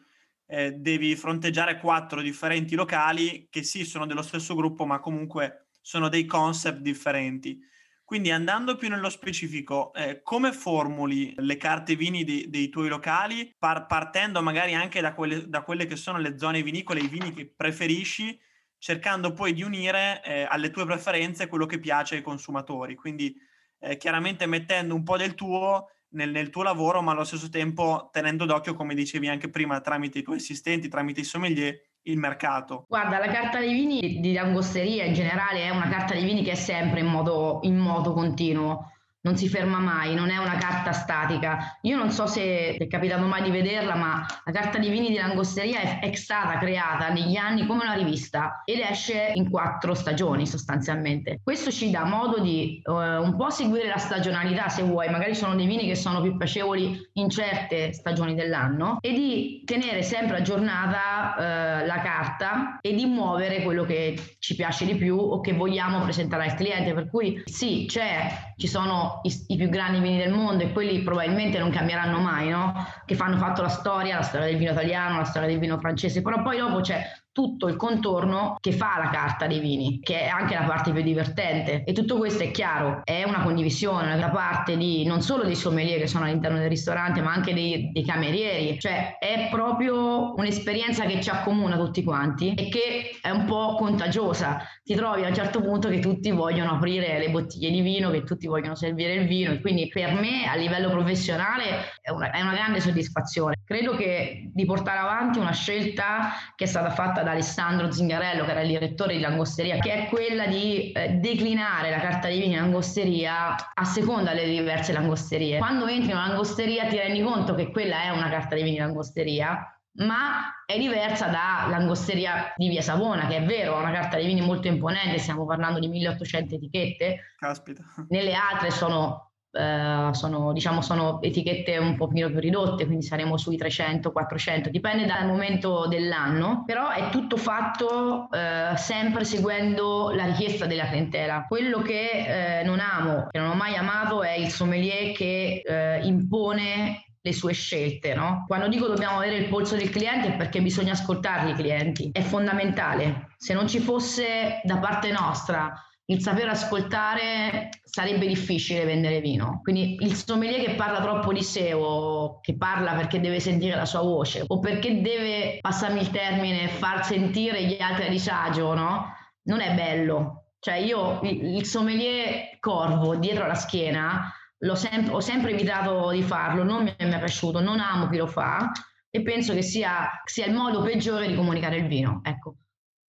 eh, 0.48 0.72
devi 0.72 1.16
fronteggiare 1.16 1.80
quattro 1.80 2.22
differenti 2.22 2.76
locali 2.76 3.48
che 3.50 3.64
sì 3.64 3.86
sono 3.86 4.06
dello 4.06 4.22
stesso 4.22 4.56
gruppo 4.56 4.86
ma 4.86 5.00
comunque 5.00 5.68
sono 5.82 6.10
dei 6.10 6.26
concept 6.26 6.80
differenti. 6.80 7.60
Quindi 8.04 8.30
andando 8.30 8.76
più 8.76 8.88
nello 8.88 9.10
specifico, 9.10 9.92
eh, 9.94 10.22
come 10.22 10.52
formuli 10.52 11.34
le 11.38 11.58
carte 11.58 11.96
vini 11.96 12.24
di, 12.24 12.50
dei 12.50 12.70
tuoi 12.70 12.88
locali, 12.88 13.52
par- 13.58 13.88
partendo 13.88 14.44
magari 14.44 14.76
anche 14.76 15.02
da 15.02 15.14
quelle, 15.16 15.48
da 15.50 15.64
quelle, 15.64 15.88
che 15.88 15.96
sono 15.96 16.20
le 16.20 16.38
zone 16.38 16.62
vinicole, 16.62 17.00
i 17.00 17.08
vini 17.08 17.34
che 17.34 17.48
preferisci, 17.48 18.40
cercando 18.78 19.34
poi 19.34 19.54
di 19.54 19.64
unire 19.64 20.22
eh, 20.24 20.46
alle 20.48 20.70
tue 20.70 20.86
preferenze 20.86 21.48
quello 21.48 21.66
che 21.66 21.80
piace 21.80 22.18
ai 22.18 22.22
consumatori. 22.22 22.94
Quindi 22.94 23.36
eh, 23.80 23.98
chiaramente 23.98 24.46
mettendo 24.46 24.96
un 24.96 25.04
po' 25.04 25.18
del 25.18 25.36
tuo 25.36 25.90
nel, 26.10 26.32
nel, 26.32 26.50
tuo 26.50 26.64
lavoro, 26.64 27.02
ma 27.02 27.12
allo 27.12 27.24
stesso 27.24 27.50
tempo 27.50 28.10
tenendo 28.12 28.46
d'occhio, 28.46 28.74
come 28.74 28.96
dicevi 28.96 29.28
anche 29.28 29.50
prima, 29.50 29.82
tramite 29.82 30.20
i 30.20 30.24
tuoi 30.24 30.38
assistenti, 30.38 30.88
tramite 30.88 31.22
i 31.22 31.26
sommelier, 31.26 31.80
il 32.04 32.18
mercato? 32.18 32.86
Guarda, 32.88 33.20
la 33.20 33.28
carta 33.28 33.60
dei 33.60 33.74
vini 33.74 34.20
di 34.20 34.34
langosteria 34.34 35.04
in 35.04 35.14
generale 35.14 35.64
è 35.64 35.70
una 35.70 35.90
carta 35.90 36.16
di 36.16 36.24
vini 36.24 36.44
che 36.44 36.52
è 36.52 36.56
sempre 36.56 37.02
in 37.02 37.08
modo, 37.08 37.60
in 37.64 37.78
modo 37.78 38.14
continuo. 38.14 38.92
Non 39.26 39.36
si 39.36 39.50
ferma 39.50 39.80
mai, 39.80 40.14
non 40.14 40.30
è 40.30 40.38
una 40.38 40.56
carta 40.56 40.92
statica. 40.92 41.78
Io 41.82 41.98
non 41.98 42.12
so 42.12 42.28
se 42.28 42.78
è 42.78 42.88
capitato 42.88 43.26
mai 43.26 43.42
di 43.42 43.50
vederla, 43.50 43.96
ma 43.96 44.24
la 44.46 44.52
carta 44.52 44.78
di 44.78 44.90
vini 44.90 45.10
di 45.10 45.16
Langosteria 45.16 45.80
è, 45.80 46.00
è 46.00 46.14
stata 46.14 46.60
creata 46.60 47.10
negli 47.10 47.36
anni 47.36 47.66
come 47.66 47.84
una 47.84 47.94
rivista 47.94 48.62
ed 48.66 48.80
esce 48.80 49.32
in 49.34 49.50
quattro 49.50 49.96
stagioni 49.96 50.46
sostanzialmente. 50.46 51.40
Questo 51.44 51.72
ci 51.72 51.90
dà 51.90 52.06
modo 52.06 52.40
di 52.40 52.82
uh, 52.86 52.92
un 52.92 53.36
po' 53.36 53.50
seguire 53.50 53.88
la 53.88 53.98
stagionalità 53.98 54.70
se 54.70 54.84
vuoi, 54.84 55.10
magari 55.10 55.34
sono 55.34 55.56
dei 55.56 55.66
vini 55.66 55.88
che 55.88 55.96
sono 55.96 56.22
più 56.22 56.38
piacevoli 56.38 57.10
in 57.14 57.30
certe 57.30 57.94
stagioni 57.94 58.36
dell'anno 58.36 59.00
e 59.02 59.12
di 59.12 59.64
tenere 59.66 60.04
sempre 60.04 60.38
aggiornata 60.38 61.34
uh, 61.36 61.86
la 61.88 62.02
carta 62.04 62.78
e 62.80 62.94
di 62.94 63.06
muovere 63.06 63.64
quello 63.64 63.86
che 63.86 64.36
ci 64.38 64.56
piace 64.56 64.86
di 64.86 64.94
più 64.96 65.18
o 65.18 65.40
che 65.40 65.54
vogliamo 65.54 66.00
presentare 66.02 66.44
al 66.46 66.54
cliente. 66.54 66.94
Per 66.94 67.10
cui 67.10 67.42
sì, 67.46 67.86
c'è, 67.88 68.54
ci 68.56 68.68
sono 68.68 69.15
i, 69.24 69.46
i, 69.48 69.58
più 69.58 69.70
grandi 69.70 70.00
vini 70.00 70.18
del 70.18 70.34
mondo 70.34 70.64
e 70.64 70.72
quelli 70.72 71.02
probabilmente 71.02 71.58
non 71.58 71.70
cambieranno 71.70 72.20
mai, 72.20 72.50
no? 72.50 72.74
Che 73.06 73.16
fanno 73.16 73.38
fatto 73.38 73.62
la 73.62 73.70
storia, 73.70 74.18
la 74.18 74.24
storia 74.24 74.48
del 74.48 74.58
vino 74.58 74.72
italiano, 74.72 75.18
la 75.18 75.24
storia 75.24 75.48
del 75.48 75.60
vino 75.60 75.78
francese, 75.78 76.22
però 76.22 76.42
poi 76.42 76.58
dopo 76.58 76.82
c'è 76.82 77.04
tutto 77.36 77.68
il 77.68 77.76
contorno 77.76 78.56
che 78.62 78.72
fa 78.72 78.98
la 78.98 79.10
carta 79.10 79.46
dei 79.46 79.60
vini, 79.60 80.00
che 80.00 80.22
è 80.22 80.28
anche 80.28 80.54
la 80.54 80.64
parte 80.64 80.94
più 80.94 81.02
divertente. 81.02 81.84
E 81.84 81.92
tutto 81.92 82.16
questo 82.16 82.44
è 82.44 82.52
chiaro, 82.52 83.02
è 83.04 83.26
una 83.26 83.44
condivisione 83.44 84.18
da 84.18 84.30
parte 84.30 84.78
di 84.78 85.04
non 85.04 85.22
solo 85.22 85.44
dei 85.44 85.56
sommelier 85.56 86.00
che 86.00 86.08
sono 86.08 86.24
all'interno 86.24 86.60
del 86.60 86.70
ristorante, 86.70 87.22
ma 87.22 87.34
anche 87.34 87.54
dei, 87.54 87.92
dei 87.92 88.06
camerieri. 88.06 88.80
Cioè 88.80 89.18
è 89.20 89.50
proprio 89.52 90.34
un'esperienza 90.34 91.04
che 91.04 91.22
ci 91.22 91.30
accomuna 91.30 91.76
tutti 91.76 92.04
quanti 92.06 92.54
e 92.54 92.70
che 92.70 93.20
è 93.22 93.32
un 93.32 93.44
po' 93.44 93.76
contagiosa. 93.76 94.62
Ti 94.82 94.96
trovi 94.96 95.26
a 95.26 95.28
un 95.28 95.34
certo 95.34 95.60
punto 95.60 95.90
che 95.90 96.00
tutti 96.00 96.32
vogliono 96.32 96.76
aprire 96.76 97.20
le 97.20 97.30
bottiglie 97.32 97.70
di 97.70 97.82
vino, 97.82 98.12
che 98.12 98.24
tutti 98.24 98.48
vogliono 98.48 98.76
servire 98.76 99.14
il 99.14 99.28
vino 99.28 99.52
e 99.52 99.60
quindi 99.60 99.90
per 99.90 100.14
me 100.14 100.48
a 100.48 100.56
livello 100.56 100.90
professionale 100.90 101.92
è 102.00 102.12
una, 102.12 102.32
è 102.32 102.40
una 102.40 102.54
grande 102.54 102.80
soddisfazione. 102.80 103.56
Credo 103.66 103.94
che 103.98 104.50
di 104.54 104.64
portare 104.64 105.00
avanti 105.00 105.40
una 105.40 105.52
scelta 105.52 106.32
che 106.56 106.64
è 106.64 106.68
stata 106.68 106.92
fatta 106.92 107.24
da 107.26 107.32
Alessandro 107.32 107.92
Zingarello, 107.92 108.46
che 108.46 108.52
era 108.52 108.62
il 108.62 108.70
direttore 108.70 109.16
di 109.16 109.20
Langosteria, 109.20 109.78
che 109.80 109.92
è 109.92 110.08
quella 110.08 110.46
di 110.46 110.92
eh, 110.92 111.16
declinare 111.16 111.90
la 111.90 112.00
carta 112.00 112.30
di 112.30 112.40
vini 112.40 112.54
in 112.54 112.62
langosteria 112.62 113.56
a 113.74 113.84
seconda 113.84 114.34
delle 114.34 114.52
diverse 114.52 114.94
langosterie. 114.94 115.58
Quando 115.58 115.88
entri 115.88 116.12
in 116.12 116.16
una 116.16 116.28
langosteria 116.28 116.86
ti 116.86 116.96
rendi 116.96 117.22
conto 117.22 117.54
che 117.56 117.72
quella 117.72 118.04
è 118.04 118.10
una 118.10 118.30
carta 118.30 118.56
di 118.56 118.62
vini 118.64 118.78
in 118.78 118.84
langosteria, 118.84 119.78
ma 119.98 120.64
è 120.66 120.78
diversa 120.78 121.28
da 121.28 121.68
langosteria 121.70 122.54
di 122.56 122.70
Via 122.70 122.82
Savona, 122.82 123.28
che 123.28 123.38
è 123.38 123.44
vero, 123.44 123.76
ha 123.76 123.80
una 123.80 123.92
carta 123.92 124.18
di 124.18 124.26
vini 124.26 124.42
molto 124.42 124.68
imponente, 124.68 125.18
stiamo 125.20 125.46
parlando 125.46 125.80
di 125.80 125.88
1800 125.88 126.56
etichette. 126.56 127.36
Caspita. 127.38 127.84
Nelle 128.10 128.34
altre 128.34 128.72
sono 128.72 129.32
Uh, 129.56 130.12
sono, 130.12 130.52
diciamo, 130.52 130.82
sono 130.82 131.22
etichette 131.22 131.78
un 131.78 131.96
po' 131.96 132.10
più 132.10 132.28
ridotte, 132.28 132.86
quindi 132.86 133.06
saremo 133.06 133.38
sui 133.38 133.58
300-400, 133.58 134.68
dipende 134.68 135.06
dal 135.06 135.26
momento 135.26 135.88
dell'anno, 135.88 136.64
però 136.66 136.90
è 136.90 137.08
tutto 137.10 137.38
fatto 137.38 138.28
uh, 138.30 138.76
sempre 138.76 139.24
seguendo 139.24 140.12
la 140.14 140.26
richiesta 140.26 140.66
della 140.66 140.88
clientela. 140.88 141.46
Quello 141.48 141.82
che 141.82 142.62
uh, 142.64 142.66
non 142.66 142.82
amo, 142.82 143.28
che 143.32 143.40
non 143.40 143.52
ho 143.52 143.56
mai 143.56 143.78
amato, 143.78 144.24
è 144.24 144.34
il 144.34 144.50
sommelier 144.50 145.14
che 145.14 145.64
impone 146.04 147.06
le 147.22 147.34
sue 147.34 147.54
scelte. 147.54 148.14
No? 148.14 148.44
Quando 148.48 148.68
dico 148.68 148.88
dobbiamo 148.88 149.18
avere 149.18 149.38
il 149.38 149.48
polso 149.48 149.76
del 149.76 149.90
cliente 149.90 150.34
è 150.34 150.38
perché 150.38 150.62
bisogna 150.62 150.92
ascoltarli 150.92 151.52
i 151.52 151.56
clienti, 151.56 152.10
è 152.12 152.22
fondamentale. 152.22 153.30
Se 153.38 153.54
non 153.54 153.68
ci 153.68 153.80
fosse 153.80 154.62
da 154.64 154.78
parte 154.78 155.12
nostra 155.12 155.74
il 156.08 156.22
saper 156.22 156.50
ascoltare 156.50 157.70
sarebbe 157.84 158.28
difficile 158.28 158.86
vendere 158.86 159.22
vino. 159.22 159.62
Quindi 159.64 159.98
il 160.02 160.14
sommelier 160.14 160.64
che 160.64 160.76
parla 160.76 161.02
troppo 161.02 161.34
di 161.34 161.42
sé 161.42 161.74
o 161.74 162.40
che 162.42 162.56
parla 162.58 162.94
perché 162.94 163.20
deve 163.20 163.40
sentire 163.40 163.76
la 163.76 163.86
sua 163.86 164.02
voce 164.02 164.44
o 164.46 164.60
perché 164.60 165.02
deve, 165.02 165.58
passarmi 165.62 166.00
il 166.00 166.12
termine, 166.12 166.68
far 166.68 167.06
sentire 167.06 167.64
gli 167.66 167.82
altri 167.82 168.08
a 168.08 168.10
disagio, 168.10 168.74
no? 168.74 169.14
Non 169.44 169.62
è 169.62 169.74
bello. 169.74 170.52
Cioè 170.60 170.76
io 170.76 171.20
il 171.22 171.66
sommelier 171.66 172.58
corvo 172.60 173.16
dietro 173.16 173.46
la 173.46 173.54
schiena 173.54 174.32
sem- 174.74 175.12
ho 175.12 175.20
sempre 175.20 175.52
evitato 175.52 176.10
di 176.12 176.24
farlo, 176.24 176.64
non 176.64 176.84
mi 176.84 176.94
è 176.96 177.08
mai 177.08 177.20
piaciuto, 177.20 177.60
non 177.60 177.80
amo 177.80 178.08
chi 178.08 178.18
lo 178.18 178.28
fa 178.28 178.72
e 179.10 179.22
penso 179.22 179.54
che 179.54 179.62
sia, 179.62 180.10
sia 180.26 180.46
il 180.46 180.54
modo 180.54 180.82
peggiore 180.82 181.28
di 181.28 181.36
comunicare 181.36 181.78
il 181.78 181.88
vino. 181.88 182.22
Ecco 182.24 182.56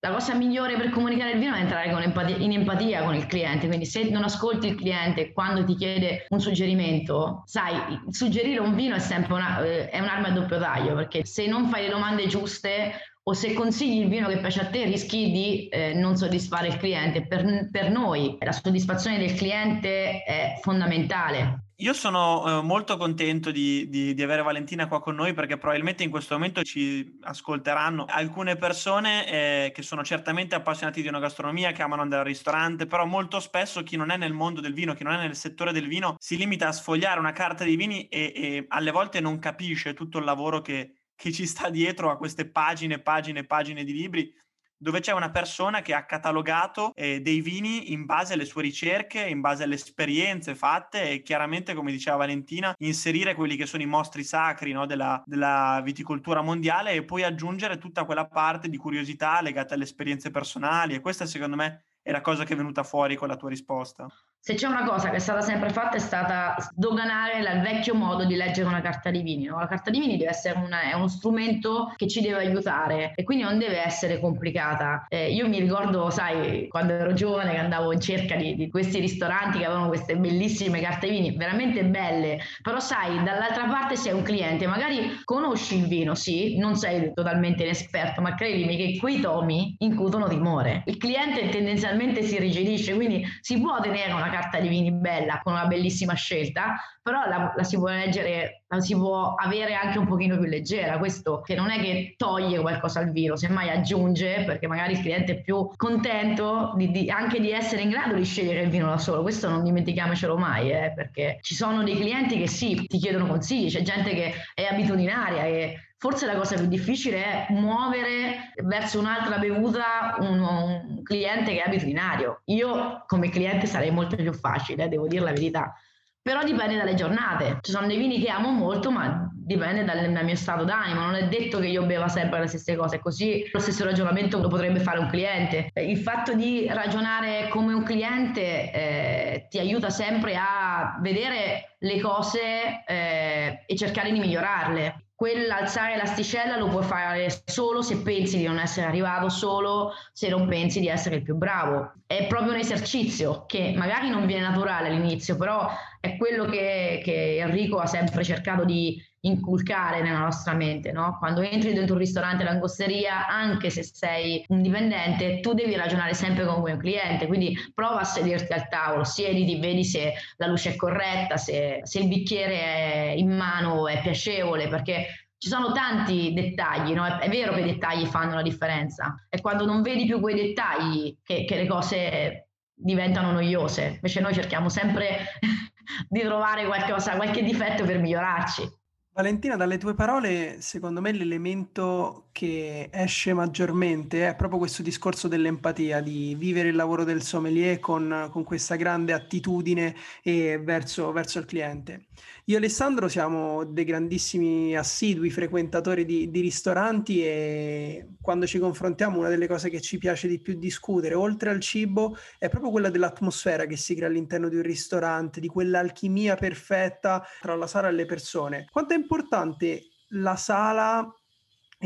la 0.07 0.13
cosa 0.13 0.35
migliore 0.35 0.77
per 0.77 0.91
comunicare 0.91 1.33
il 1.33 1.41
vino 1.41 1.55
è 1.55 1.59
entrare 1.59 1.91
empatia, 1.91 2.37
in 2.37 2.53
empatia 2.53 3.03
con 3.03 3.17
il 3.17 3.27
cliente, 3.27 3.67
quindi 3.67 3.87
se 3.87 4.09
non 4.09 4.23
ascolti 4.23 4.69
il 4.69 4.77
cliente 4.77 5.33
quando 5.33 5.65
ti 5.65 5.75
chiede 5.75 6.27
un 6.29 6.41
suggerimento, 6.41 7.43
sai, 7.47 7.77
suggerire 8.11 8.61
un 8.61 8.75
vino 8.77 8.95
è 8.95 9.01
sempre 9.01 9.35
una, 9.35 9.65
eh, 9.65 9.89
è 9.89 9.99
un'arma 9.99 10.29
a 10.29 10.31
doppio 10.31 10.61
taglio, 10.61 10.95
perché 10.95 11.25
se 11.25 11.47
non 11.49 11.67
fai 11.67 11.83
le 11.83 11.91
domande 11.91 12.29
giuste 12.29 12.93
o 13.25 13.33
se 13.33 13.53
consigli 13.55 14.03
il 14.03 14.09
vino 14.09 14.29
che 14.29 14.39
piace 14.39 14.61
a 14.61 14.67
te 14.67 14.85
rischi 14.85 15.33
di 15.33 15.67
eh, 15.67 15.93
non 15.95 16.17
soddisfare 16.17 16.69
il 16.69 16.77
cliente. 16.77 17.27
Per, 17.27 17.69
per 17.73 17.91
noi 17.91 18.39
la 18.39 18.53
soddisfazione 18.53 19.19
del 19.19 19.35
cliente 19.35 20.23
è 20.23 20.61
fondamentale. 20.63 21.66
Io 21.81 21.93
sono 21.93 22.61
eh, 22.61 22.63
molto 22.63 22.97
contento 22.97 23.51
di, 23.51 23.87
di, 23.91 24.15
di, 24.15 24.23
avere 24.23 24.41
Valentina 24.41 24.89
qua 24.89 24.99
con 25.03 25.15
noi 25.15 25.35
perché 25.35 25.59
probabilmente 25.59 26.03
in 26.03 26.09
questo 26.09 26.33
momento 26.33 26.63
ci 26.63 27.19
ascolteranno 27.21 28.07
alcune 28.09 28.57
persone 28.57 29.67
eh, 29.67 29.73
che 29.75 29.83
sono 29.83 30.03
certamente 30.03 30.55
appassionati 30.55 31.03
di 31.03 31.09
una 31.09 31.19
gastronomia, 31.19 31.73
che 31.73 31.83
amano 31.83 32.01
andare 32.01 32.23
al 32.23 32.29
ristorante, 32.29 32.87
però 32.87 33.05
molto 33.05 33.41
spesso 33.41 33.83
chi 33.83 33.97
non 33.97 34.09
è 34.09 34.17
nel 34.17 34.33
mondo 34.33 34.63
del 34.63 34.73
vino, 34.73 34.95
chi 34.95 35.05
non 35.05 35.13
è 35.13 35.19
nel 35.19 35.37
settore 35.37 35.71
del 35.73 35.87
vino, 35.87 36.15
si 36.19 36.39
limita 36.39 36.69
a 36.69 36.73
sfogliare 36.73 37.21
una 37.21 37.33
carta 37.33 37.63
di 37.63 37.77
vini 37.77 38.09
e, 38.09 38.33
e 38.35 38.65
alle 38.69 38.91
volte 38.91 39.21
non 39.21 39.39
capisce 39.39 39.93
tutto 39.93 40.17
il 40.17 40.25
lavoro 40.25 40.63
che, 40.63 40.95
che 41.15 41.31
ci 41.31 41.47
sta 41.47 41.69
dietro 41.69 42.11
a 42.11 42.17
queste 42.17 42.49
pagine, 42.49 43.01
pagine, 43.01 43.45
pagine 43.45 43.85
di 43.85 43.93
libri 43.93 44.33
dove 44.79 45.01
c'è 45.01 45.13
una 45.13 45.31
persona 45.31 45.83
che 45.83 45.95
ha 45.95 46.05
catalogato 46.05 46.93
eh, 46.95 47.21
dei 47.21 47.41
vini 47.41 47.93
in 47.93 48.05
base 48.05 48.35
alle 48.35 48.45
sue 48.45 48.63
ricerche, 48.63 49.21
in 49.21 49.41
base 49.41 49.65
alle 49.65 49.75
esperienze 49.75 50.55
fatte 50.55 51.11
e 51.11 51.23
chiaramente, 51.23 51.75
come 51.75 51.93
diceva 51.93 52.17
Valentina, 52.17 52.75
inserire 52.79 53.35
quelli 53.35 53.57
che 53.57 53.67
sono 53.67 53.83
i 53.83 53.87
mostri 53.87 54.25
sacri 54.25 54.73
no, 54.73 54.87
della, 54.87 55.23
della, 55.27 55.81
viticoltura 55.83 56.43
mondiale 56.43 56.93
e 56.93 57.05
poi 57.05 57.23
aggiungere 57.23 57.79
tutta 57.79 58.05
quella 58.05 58.27
parte 58.27 58.69
di 58.69 58.77
curiosità 58.77 59.41
legata 59.41 59.75
alle 59.75 59.85
esperienze 59.85 60.31
personali 60.31 60.95
e 60.95 61.01
questa 61.01 61.27
secondo 61.27 61.57
me 61.57 61.85
è 62.03 62.11
la 62.11 62.21
cosa 62.21 62.45
che 62.45 62.55
è 62.55 62.57
venuta 62.57 62.83
fuori 62.83 63.17
con 63.17 63.29
la 63.29 63.37
tua 63.37 63.49
risposta. 63.49 64.07
Se 64.47 64.55
c'è 64.55 64.69
una 64.69 64.85
cosa 64.85 65.11
che 65.11 65.17
è 65.17 65.19
stata 65.19 65.41
sempre 65.41 65.71
fatta 65.71 65.97
è 65.97 65.99
stata 65.99 66.55
sdoganare 66.57 67.41
il 67.41 67.63
vecchio 67.63 67.97
modo 67.97 68.25
di 68.25 68.37
leggere 68.37 68.69
una 68.69 68.81
carta 68.81 69.11
di 69.11 69.21
vini. 69.21 69.47
No? 69.47 69.59
La 69.59 69.67
carta 69.67 69.91
di 69.91 69.99
vini 69.99 70.17
deve 70.17 70.31
essere 70.31 70.57
una, 70.57 70.83
uno 70.95 71.09
strumento 71.09 71.93
che 71.97 72.07
ci 72.07 72.21
deve 72.21 72.37
aiutare 72.37 73.11
e 73.17 73.25
quindi 73.25 73.43
non 73.43 73.59
deve 73.59 73.85
essere 73.85 74.21
complicata. 74.21 75.07
Eh, 75.09 75.33
io 75.33 75.49
mi 75.49 75.59
ricordo, 75.59 76.11
sai, 76.11 76.69
quando 76.69 76.93
ero 76.93 77.13
giovane 77.13 77.55
che 77.55 77.59
andavo 77.59 77.93
in 77.93 78.01
cerca 78.01 78.37
di, 78.37 78.55
di 78.55 78.71
questi 78.71 79.01
ristoranti 79.01 79.59
che 79.59 79.65
avevano 79.65 79.89
queste 79.89 80.17
bellissime 80.17 80.81
carte 80.81 81.09
vini, 81.09 81.35
veramente 81.35 81.83
belle, 81.85 82.39
però 82.63 82.79
sai, 82.79 83.21
dall'altra 83.25 83.65
parte 83.65 83.97
sei 83.97 84.13
un 84.13 84.23
cliente, 84.23 84.69
magari 84.69 85.23
conosci 85.25 85.77
il 85.77 85.89
vino, 85.89 86.15
sì, 86.15 86.57
non 86.57 86.77
sei 86.77 87.13
totalmente 87.13 87.65
inesperto, 87.65 88.21
ma 88.21 88.37
credimi 88.37 88.77
che 88.77 88.97
quei 89.01 89.19
tomi 89.19 89.75
incutono 89.81 90.29
timore. 90.29 90.85
Il 90.87 90.99
cliente 90.99 91.49
tendenzialmente 91.49 92.23
si 92.23 92.37
irrigidisce, 92.37 92.95
quindi 92.95 93.27
si 93.41 93.61
può 93.61 93.81
tenere 93.81 94.13
una 94.13 94.21
carta 94.23 94.35
di 94.61 94.69
vini 94.69 94.93
bella 94.93 95.41
con 95.43 95.53
una 95.53 95.67
bellissima 95.67 96.15
scelta, 96.15 96.77
però 97.03 97.27
la, 97.27 97.53
la, 97.55 97.63
si 97.65 97.77
può 97.77 97.89
leggere, 97.89 98.65
la 98.67 98.81
si 98.81 98.95
può 98.95 99.35
avere 99.35 99.75
anche 99.75 99.99
un 99.99 100.07
pochino 100.07 100.37
più 100.37 100.47
leggera, 100.47 100.99
questo 100.99 101.41
che 101.41 101.55
non 101.55 101.71
è 101.71 101.81
che 101.81 102.15
toglie 102.17 102.61
qualcosa 102.61 103.01
al 103.01 103.11
vino, 103.11 103.37
semmai 103.37 103.71
aggiunge, 103.71 104.45
perché 104.45 104.67
magari 104.67 104.93
il 104.93 105.01
cliente 105.01 105.33
è 105.33 105.41
più 105.41 105.71
contento 105.77 106.73
di, 106.77 106.91
di, 106.91 107.11
anche 107.11 107.41
di 107.41 107.51
essere 107.51 107.83
in 107.83 107.91
grado 107.91 108.15
di 108.15 108.25
scegliere 108.25 108.63
il 108.63 108.71
vino 108.71 108.89
da 108.89 108.99
solo, 108.99 109.23
questo 109.23 109.49
non 109.49 109.63
dimentichiamocelo 109.63 110.37
mai, 110.37 110.71
eh, 110.71 110.93
perché 110.95 111.39
ci 111.43 111.55
sono 111.55 111.83
dei 111.83 111.97
clienti 111.97 112.39
che 112.39 112.49
sì, 112.49 112.87
ti 112.87 112.99
chiedono 112.99 113.27
consigli, 113.27 113.71
c'è 113.71 113.83
gente 113.83 114.15
che 114.15 114.35
è 114.55 114.65
abitudinaria 114.65 115.45
e 115.45 115.86
Forse 115.99 116.27
la 116.27 116.37
cosa 116.37 116.57
più 116.57 116.67
difficile 116.67 117.25
è 117.25 117.47
muovere 117.51 118.53
verso 118.63 118.99
un'altra 118.99 119.39
bevuta 119.39 120.17
un, 120.19 120.41
un 120.41 121.03
cliente 121.03 121.53
che 121.53 121.63
è 121.63 121.67
abitudinario. 121.67 122.43
Io 122.47 123.05
come 123.07 123.31
cliente 123.31 123.67
sarei 123.67 123.91
molto 123.91 124.15
più 124.15 124.33
facile, 124.35 124.85
eh, 124.85 124.89
devo 124.89 125.07
dire 125.07 125.25
la 125.25 125.33
verità. 125.33 125.75
Però 126.21 126.43
dipende 126.43 126.77
dalle 126.77 126.95
giornate. 126.95 127.59
Ci 127.63 127.71
sono 127.71 127.87
dei 127.87 127.97
vini 127.97 128.21
che 128.21 128.29
amo 128.29 128.51
molto, 128.51 128.91
ma 128.91 129.31
dipende 129.33 129.85
dal, 129.85 130.13
dal, 130.13 130.25
mio 130.25 130.35
stato 130.35 130.65
d'animo. 130.65 131.01
Non 131.01 131.15
è 131.15 131.29
detto 131.29 131.61
che 131.61 131.69
io 131.69 131.85
beva 131.85 132.09
sempre 132.09 132.41
le 132.41 132.49
stesse 132.49 132.77
cose. 132.77 132.99
Così 132.99 133.49
lo 133.51 133.61
stesso 133.61 133.85
ragionamento 133.85 134.39
lo 134.39 134.49
potrebbe 134.49 134.81
fare 134.81 134.99
un 134.99 135.09
cliente. 135.09 135.71
Il 135.75 135.99
fatto 135.99 136.35
di 136.35 136.67
ragionare 136.69 137.49
come 137.49 137.73
un 137.73 137.85
cliente 137.85 138.73
eh, 138.73 139.47
ti 139.49 139.59
aiuta 139.61 139.89
sempre 139.89 140.35
a 140.37 140.99
vedere 141.01 141.77
le 141.79 142.01
cose 142.01 142.85
eh, 142.85 143.63
e 143.65 143.77
cercare 143.77 144.11
di 144.11 144.19
migliorarle 144.19 145.06
quell'alzare 145.17 145.97
l'asticella 145.97 146.59
lo 146.59 146.69
puoi 146.69 146.85
fare 146.85 147.43
solo 147.47 147.81
se 147.81 147.97
pensi 148.03 148.37
di 148.37 148.45
non 148.45 148.59
essere 148.59 148.87
arrivato, 148.87 149.31
solo 149.31 149.93
se 150.13 150.29
non 150.29 150.47
pensi 150.47 150.79
di 150.79 150.89
essere 150.89 151.17
il 151.17 151.23
più 151.23 151.35
bravo. 151.35 151.95
È 152.07 152.27
proprio 152.27 152.53
un 152.53 152.59
esercizio 152.59 153.45
che 153.47 153.73
magari 153.75 154.11
non 154.11 154.27
viene 154.27 154.47
naturale 154.47 154.89
all'inizio, 154.89 155.37
però 155.37 155.69
è 156.01 156.19
quello 156.19 156.45
che, 156.45 157.01
che 157.03 157.39
Enrico 157.39 157.79
ha 157.79 157.87
sempre 157.87 158.23
cercato 158.23 158.65
di 158.65 159.03
inculcare 159.27 160.03
nella 160.03 160.19
nostra 160.19 160.55
mente. 160.55 160.93
No? 160.93 161.17
Quando 161.19 161.41
entri 161.41 161.73
dentro 161.73 161.95
un 161.95 162.01
ristorante, 162.01 162.45
l'angosteria, 162.45 163.27
anche 163.27 163.71
se 163.71 163.83
sei 163.83 164.45
un 164.49 164.63
dipendente, 164.63 165.41
tu 165.41 165.53
devi 165.53 165.75
ragionare 165.75 166.15
sempre 166.15 166.45
come 166.45 166.73
un 166.73 166.79
cliente, 166.79 167.27
quindi 167.27 167.57
prova 167.75 168.01
a 168.01 168.05
sederti 168.05 168.53
al 168.53 168.69
tavolo, 168.69 169.05
siediti, 169.05 169.59
vedi 169.59 169.85
se 169.85 170.15
la 170.37 170.47
luce 170.47 170.71
è 170.71 170.77
corretta, 170.77 171.37
se, 171.37 171.81
se 171.83 171.99
il 171.99 172.09
bicchiere 172.09 173.15
in 173.17 173.31
mano 173.31 173.89
è 173.89 174.01
piacevole, 174.01 174.69
perché 174.69 175.07
ci 175.39 175.49
sono 175.49 175.73
tanti 175.73 176.33
dettagli, 176.33 176.95
no? 176.95 177.05
è, 177.05 177.19
è, 177.19 177.29
vero 177.29 177.53
che 177.53 177.61
i 177.61 177.65
dettagli 177.65 178.07
fanno 178.07 178.35
la 178.35 178.43
differenza, 178.43 179.27
è 179.29 179.41
quando 179.41 179.67
non 179.67 179.83
vedi 179.83 180.07
più 180.07 180.21
quei 180.21 180.35
dettagli 180.35 181.17
che, 181.23 181.45
che 181.45 181.57
le 181.57 181.67
cose 181.67 182.49
diventano 182.75 183.33
noiose, 183.33 183.95
invece 183.97 184.21
noi 184.21 184.35
cerchiamo 184.35 184.69
sempre 184.69 185.39
di 186.09 186.21
trovare 186.21 186.67
qualcosa, 186.67 187.17
qualche 187.17 187.43
difetto 187.43 187.85
per 187.85 187.99
migliorarci. 187.99 188.85
Valentina, 189.17 189.57
dalle 189.57 189.79
tue 189.79 189.95
parole, 189.95 190.61
secondo 190.61 191.01
me 191.01 191.11
l'elemento 191.11 192.26
che 192.37 192.91
esce 192.93 193.33
maggiormente 193.33 194.29
è 194.29 194.37
proprio 194.37 194.59
questo 194.59 194.83
discorso 194.83 195.27
dell'empatia, 195.27 196.03
di 196.03 196.35
vivere 196.35 196.69
il 196.69 196.77
lavoro 196.77 197.03
del 197.03 197.23
sommelier 197.23 197.81
con, 197.81 198.29
con 198.31 198.45
questa 198.45 198.77
grande 198.77 199.15
attitudine 199.15 199.97
verso, 200.23 201.13
verso 201.13 201.39
il 201.39 201.47
cliente. 201.47 202.09
Io 202.45 202.57
e 202.57 202.59
Alessandro 202.59 203.09
siamo 203.09 203.65
dei 203.65 203.85
grandissimi 203.85 204.77
assidui 204.77 205.31
frequentatori 205.31 206.05
di, 206.05 206.31
di, 206.31 206.41
ristoranti 206.41 207.25
e 207.25 208.09
quando 208.21 208.47
ci 208.47 208.59
confrontiamo 208.59 209.19
una 209.19 209.31
delle 209.31 209.47
cose 209.47 209.71
che 209.71 209.81
ci 209.81 209.97
piace 209.97 210.29
di 210.29 210.39
più 210.39 210.59
discutere, 210.59 211.15
oltre 211.15 211.49
al 211.49 211.61
cibo, 211.61 212.19
è 212.39 212.51
proprio 212.51 212.71
quella 212.71 212.91
dell'atmosfera 212.91 213.65
che 213.65 213.79
si 213.79 213.95
crea 213.95 214.09
all'interno 214.09 214.51
di 214.51 214.57
un 214.57 214.63
ristorante, 214.63 215.41
di 215.41 215.49
quell'alchimia 215.49 216.35
perfetta 216.37 217.25
tra 217.41 217.57
la 217.57 217.67
sala 217.67 217.89
e 217.89 217.93
le 217.93 218.05
persone. 218.05 218.67
Quanto 218.71 218.93
è 218.93 218.99
importante 218.99 219.81
la 220.11 220.37
sala 220.37 221.11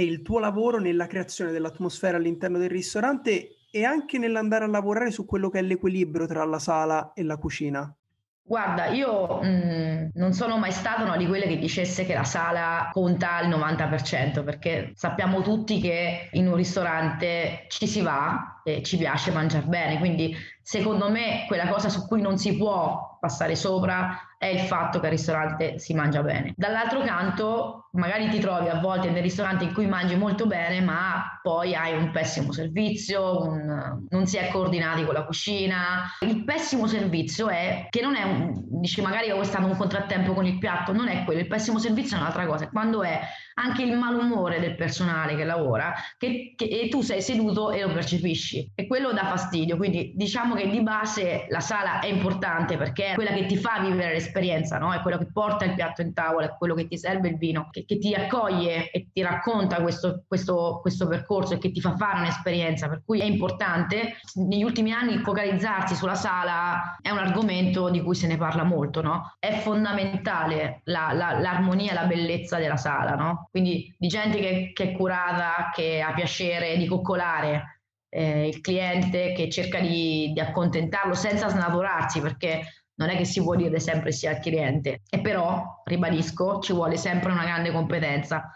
e 0.00 0.04
il 0.04 0.23
tuo 0.23 0.38
lavoro 0.38 0.78
nella 0.78 1.07
creazione 1.07 1.52
dell'atmosfera 1.52 2.16
all'interno 2.16 2.57
del 2.57 2.71
ristorante 2.71 3.66
e 3.71 3.85
anche 3.85 4.16
nell'andare 4.16 4.64
a 4.64 4.69
lavorare 4.69 5.11
su 5.11 5.26
quello 5.26 5.50
che 5.50 5.59
è 5.59 5.62
l'equilibrio 5.62 6.26
tra 6.26 6.42
la 6.45 6.59
sala 6.59 7.12
e 7.14 7.23
la 7.23 7.37
cucina? 7.37 7.95
Guarda, 8.42 8.87
io 8.87 9.40
mh, 9.42 9.47
mm, 9.47 10.09
non 10.14 10.33
sono 10.33 10.59
mai 10.59 10.73
stata 10.73 11.04
una 11.04 11.16
di 11.16 11.26
quelle 11.26 11.47
che 11.47 11.59
dicesse 11.59 12.04
che 12.04 12.14
la 12.14 12.25
sala 12.25 12.88
conta 12.90 13.40
il 13.42 13.49
90%, 13.49 14.42
perché 14.42 14.92
sappiamo 14.95 15.42
tutti 15.42 15.78
che 15.80 16.30
in 16.33 16.49
un 16.49 16.57
ristorante 16.57 17.66
ci 17.69 17.87
si 17.87 18.00
va 18.00 18.61
e 18.64 18.83
ci 18.83 18.97
piace 18.97 19.30
mangiare 19.30 19.66
bene, 19.66 19.99
quindi 19.99 20.35
secondo 20.62 21.11
me 21.11 21.45
quella 21.47 21.69
cosa 21.69 21.88
su 21.88 22.07
cui 22.09 22.23
non 22.23 22.38
si 22.38 22.57
può 22.57 23.19
passare 23.21 23.54
sopra 23.54 24.35
è 24.38 24.47
il 24.47 24.61
fatto 24.61 24.99
che 24.99 25.07
al 25.07 25.12
ristorante 25.12 25.78
si 25.78 25.95
mangia 25.95 26.23
bene. 26.23 26.54
Dall'altro 26.57 27.02
canto, 27.02 27.89
magari 27.92 28.28
ti 28.28 28.38
trovi 28.38 28.68
a 28.68 28.78
volte 28.78 29.11
nel 29.11 29.23
ristorante 29.23 29.64
in 29.64 29.73
cui 29.73 29.87
mangi 29.87 30.14
molto 30.16 30.47
bene, 30.47 30.80
ma 30.80 31.38
poi 31.42 31.75
hai 31.75 31.97
un 31.97 32.11
pessimo 32.11 32.52
servizio, 32.52 33.42
un, 33.42 34.06
non 34.09 34.26
si 34.26 34.37
è 34.37 34.49
coordinati 34.49 35.04
con 35.04 35.14
la 35.14 35.25
cucina. 35.25 36.04
Il 36.20 36.44
pessimo 36.44 36.87
servizio 36.87 37.49
è 37.49 37.87
che 37.90 38.00
non 38.00 38.14
è 38.14 38.23
un, 38.23 38.62
dici 38.80 39.00
magari 39.00 39.30
ho 39.30 39.42
stato 39.42 39.66
un 39.66 39.76
contrattempo 39.76 40.32
con 40.32 40.47
il 40.47 40.59
piatto, 40.59 40.92
non 40.92 41.09
è 41.09 41.25
quello, 41.25 41.40
il 41.40 41.49
pessimo 41.49 41.78
servizio 41.78 42.16
è 42.16 42.20
un'altra 42.20 42.47
cosa, 42.47 42.68
quando 42.68 43.02
è 43.02 43.20
anche 43.54 43.82
il 43.82 43.97
malumore 43.97 44.61
del 44.61 44.75
personale 44.75 45.37
che 45.37 45.44
lavora 45.44 45.92
che, 46.16 46.54
che, 46.56 46.64
e 46.64 46.88
tu 46.88 47.02
sei 47.02 47.20
seduto 47.20 47.70
e 47.70 47.82
lo 47.82 47.92
percepisci 47.92 48.73
e 48.75 48.87
quello 48.87 49.12
dà 49.12 49.26
fastidio, 49.26 49.76
quindi 49.76 50.12
diciamo 50.14 50.54
che 50.54 50.68
di 50.68 50.82
base 50.82 51.47
la 51.49 51.61
sala 51.61 52.00
è 52.00 52.06
importante 52.06 52.76
perché 52.76 53.09
è 53.09 53.14
quella 53.14 53.32
che 53.32 53.47
ti 53.47 53.56
fa 53.56 53.80
vivere 53.80 54.12
l'esperienza, 54.12 54.78
no? 54.78 54.92
è 54.92 55.00
quello 55.00 55.18
che 55.18 55.30
porta 55.30 55.64
il 55.64 55.75
piatto 55.75 56.00
in 56.00 56.14
tavola, 56.14 56.47
è 56.47 56.56
quello 56.56 56.75
che 56.75 56.87
ti 56.87 56.97
serve 56.97 57.28
il 57.28 57.37
vino, 57.37 57.68
che, 57.85 57.99
ti 57.99 58.15
accoglie 58.15 58.91
e 58.91 59.09
ti 59.13 59.23
racconta 59.23 59.81
questo, 59.81 60.25
questo, 60.27 60.79
questo 60.81 61.07
percorso 61.07 61.55
e 61.55 61.59
che 61.59 61.71
ti 61.71 61.81
fa 61.81 61.97
fare 61.97 62.21
un'esperienza, 62.21 62.88
per 62.88 63.03
cui 63.05 63.21
è 63.21 63.25
importante. 63.25 64.19
Negli 64.35 64.62
ultimi 64.62 64.93
anni 64.93 65.19
focalizzarsi 65.19 65.95
sulla 65.95 66.14
sala 66.14 66.97
è 67.01 67.11
un 67.11 67.19
argomento 67.19 67.90
di 67.90 68.03
cui 68.03 68.14
se 68.14 68.27
ne 68.27 68.37
parla 68.37 68.64
molto, 68.64 69.03
no? 69.03 69.35
è 69.38 69.59
fondamentale 69.59 70.81
la, 70.85 71.12
la, 71.12 71.38
l'armonia 71.38 71.93
e 71.93 71.95
la 71.95 72.07
bellezza 72.07 72.59
della 72.59 72.77
sala, 72.77 73.14
no? 73.14 73.49
quindi 73.51 73.95
di 73.99 74.09
gente 74.09 74.38
che, 74.38 74.71
che, 74.73 74.90
è 74.90 74.93
curata, 74.93 75.71
che 75.75 76.01
ha 76.01 76.12
piacere 76.12 76.77
di 76.77 76.87
coccolare 76.87 77.81
eh, 78.11 78.49
il 78.49 78.61
cliente, 78.61 79.33
che 79.33 79.49
cerca 79.49 79.79
di, 79.81 80.33
di 80.33 80.40
accontentarlo 80.40 81.14
senza 81.14 81.49
snaturarsi, 81.49 82.21
perché 82.21 82.80
non 83.01 83.09
è 83.09 83.17
che 83.17 83.25
si 83.25 83.43
può 83.43 83.57
dire 83.57 83.81
sempre 83.81 84.13
sia 84.13 84.31
al 84.31 84.41
cliente, 84.41 85.01
e 85.09 85.21
però, 85.21 85.81
ribadisco, 85.85 86.61
ci 86.61 86.75
vuole 86.75 86.99
sempre 86.99 87.33
una 87.33 87.45
grande 87.45 87.73
competenza, 87.73 88.53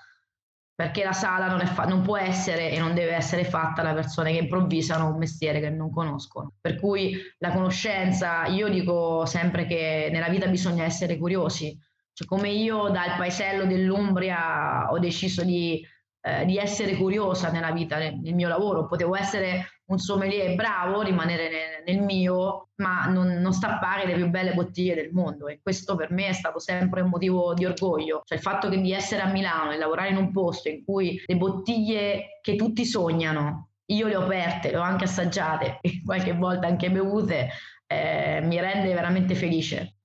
perché 0.74 1.02
la 1.02 1.12
sala 1.12 1.48
non, 1.48 1.66
fa- 1.66 1.84
non, 1.84 2.02
può 2.02 2.18
essere 2.18 2.70
e 2.70 2.78
non 2.78 2.94
deve 2.94 3.14
essere 3.14 3.44
fatta 3.44 3.82
da 3.82 3.94
persone 3.94 4.32
che 4.32 4.38
improvvisano 4.38 5.08
un 5.08 5.16
mestiere 5.16 5.60
che 5.60 5.70
non 5.70 5.90
conoscono. 5.90 6.52
Per 6.60 6.78
cui 6.78 7.16
la 7.38 7.52
conoscenza, 7.52 8.44
io 8.46 8.68
dico 8.68 9.24
sempre 9.24 9.66
che 9.66 10.10
nella 10.12 10.28
vita 10.28 10.46
bisogna 10.46 10.84
essere 10.84 11.16
curiosi, 11.16 11.78
cioè, 12.12 12.28
come 12.28 12.50
io 12.50 12.90
dal 12.90 13.16
paesello 13.16 13.64
dell'Umbria 13.64 14.90
ho 14.90 14.98
deciso 14.98 15.42
di, 15.42 15.82
eh, 16.26 16.46
di 16.46 16.56
essere 16.56 16.96
curiosa 16.96 17.50
nella 17.50 17.70
vita, 17.70 17.98
nel, 17.98 18.18
nel, 18.18 18.32
mio 18.32 18.48
lavoro, 18.48 18.86
potevo 18.86 19.14
essere 19.14 19.80
un 19.88 19.98
sommelier 19.98 20.54
bravo, 20.54 21.02
rimanere 21.02 21.50
nel, 21.50 21.96
nel 21.96 22.02
mio, 22.02 22.70
ma 22.76 23.04
non, 23.04 23.28
non, 23.42 23.52
stappare 23.52 24.06
le 24.06 24.14
più 24.14 24.30
belle 24.30 24.54
bottiglie 24.54 24.94
del 24.94 25.12
mondo. 25.12 25.48
E 25.48 25.60
questo 25.62 25.96
per 25.96 26.10
me 26.10 26.28
è 26.28 26.32
stato 26.32 26.58
sempre 26.58 27.02
un 27.02 27.10
motivo 27.10 27.52
di 27.52 27.66
orgoglio, 27.66 28.22
cioè 28.24 28.38
il 28.38 28.42
fatto 28.42 28.70
che 28.70 28.80
di 28.80 28.94
essere 28.94 29.20
a 29.20 29.30
Milano 29.30 29.72
e 29.72 29.76
lavorare 29.76 30.08
in 30.08 30.16
un 30.16 30.32
posto 30.32 30.70
in 30.70 30.82
cui 30.82 31.22
le 31.22 31.36
bottiglie 31.36 32.38
che 32.40 32.56
tutti 32.56 32.86
sognano, 32.86 33.72
io 33.86 34.06
le 34.06 34.16
ho 34.16 34.22
aperte, 34.22 34.70
le 34.70 34.78
ho 34.78 34.82
anche 34.82 35.04
assaggiate 35.04 35.76
e 35.82 36.00
qualche 36.02 36.32
volta 36.32 36.66
anche 36.66 36.90
bevute, 36.90 37.50
eh, 37.86 38.40
mi 38.42 38.58
rende 38.58 38.94
veramente 38.94 39.34
felice. 39.34 39.96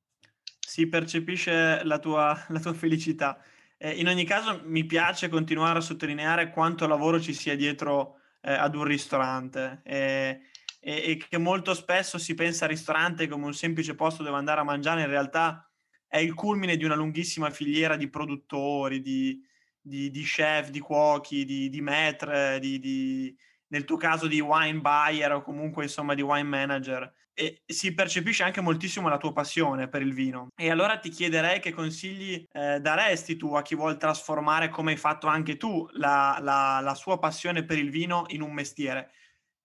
Si 0.60 0.86
percepisce 0.90 1.82
la 1.86 1.98
tua, 1.98 2.38
la 2.50 2.60
tua 2.60 2.74
felicità. 2.74 3.42
Eh, 3.82 3.92
in 3.94 4.10
ogni 4.10 4.26
caso 4.26 4.62
mi 4.66 4.86
piace 4.86 5.30
continuare 5.30 5.80
a 5.80 5.82
sottolineare 5.82 6.50
quanto 6.50 6.86
lavoro 6.86 7.18
ci 7.22 7.34
sia 7.34 7.56
dietro 7.56 8.20
eh, 8.42 8.52
ad 8.52 8.76
un 8.76 8.84
ristorante 8.84 9.80
e, 9.86 10.42
e, 10.82 10.94
e, 11.12 11.18
che 11.18 11.38
molto 11.38 11.74
spesso 11.74 12.18
si 12.18 12.34
pensa 12.34 12.66
al 12.66 12.72
ristorante 12.72 13.30
come 13.30 13.46
un 13.46 13.54
semplice 13.54 13.96
posto 13.96 14.22
dove 14.22 14.36
andare 14.36 14.60
a 14.60 14.66
mangiare, 14.66 15.02
in 15.02 15.08
realtà 15.08 15.66
è 16.08 16.18
il 16.18 16.34
culmine 16.34 16.76
di 16.76 16.84
una 16.84 16.96
lunghissima 16.96 17.52
filiera 17.52 17.96
di 17.96 18.10
produttori, 18.10 19.00
di, 19.00 19.42
di, 19.80 20.10
di 20.10 20.24
chef, 20.24 20.72
di 20.72 20.80
cuochi, 20.80 21.46
di, 21.46 21.70
di 21.70 21.82
maître, 21.82 22.60
di, 22.60 23.34
nel 23.68 23.86
tuo 23.86 23.96
caso 23.96 24.28
di 24.28 24.42
wine 24.42 24.82
buyer 24.82 25.32
o 25.36 25.42
comunque 25.42 25.84
insomma 25.84 26.16
di 26.16 26.22
wine 26.22 26.44
manager 26.44 27.10
e 27.40 27.62
si 27.66 27.94
percepisce 27.94 28.44
anche 28.44 28.60
moltissimo 28.60 29.08
la 29.08 29.18
tua 29.18 29.32
passione 29.32 29.88
per 29.88 30.02
il 30.02 30.14
vino. 30.14 30.50
E 30.58 30.70
allora 30.70 30.98
ti 30.98 31.08
chiederei 31.08 31.62
che 31.62 31.72
consigli 31.72 32.46
eh, 32.52 32.82
daresti 32.82 33.38
tu 33.38 33.54
a 33.54 33.62
chi 33.62 33.76
vuole 33.76 33.96
trasformare, 33.96 34.68
come 34.68 34.92
hai 34.92 34.98
fatto 34.98 35.28
anche 35.28 35.56
tu, 35.56 35.88
la, 35.94 36.38
la, 36.42 36.82
la, 36.82 36.96
sua 36.96 37.18
passione 37.18 37.64
per 37.64 37.78
il 37.78 37.92
vino 37.92 38.26
in 38.28 38.42
un 38.42 38.52
mestiere, 38.52 39.12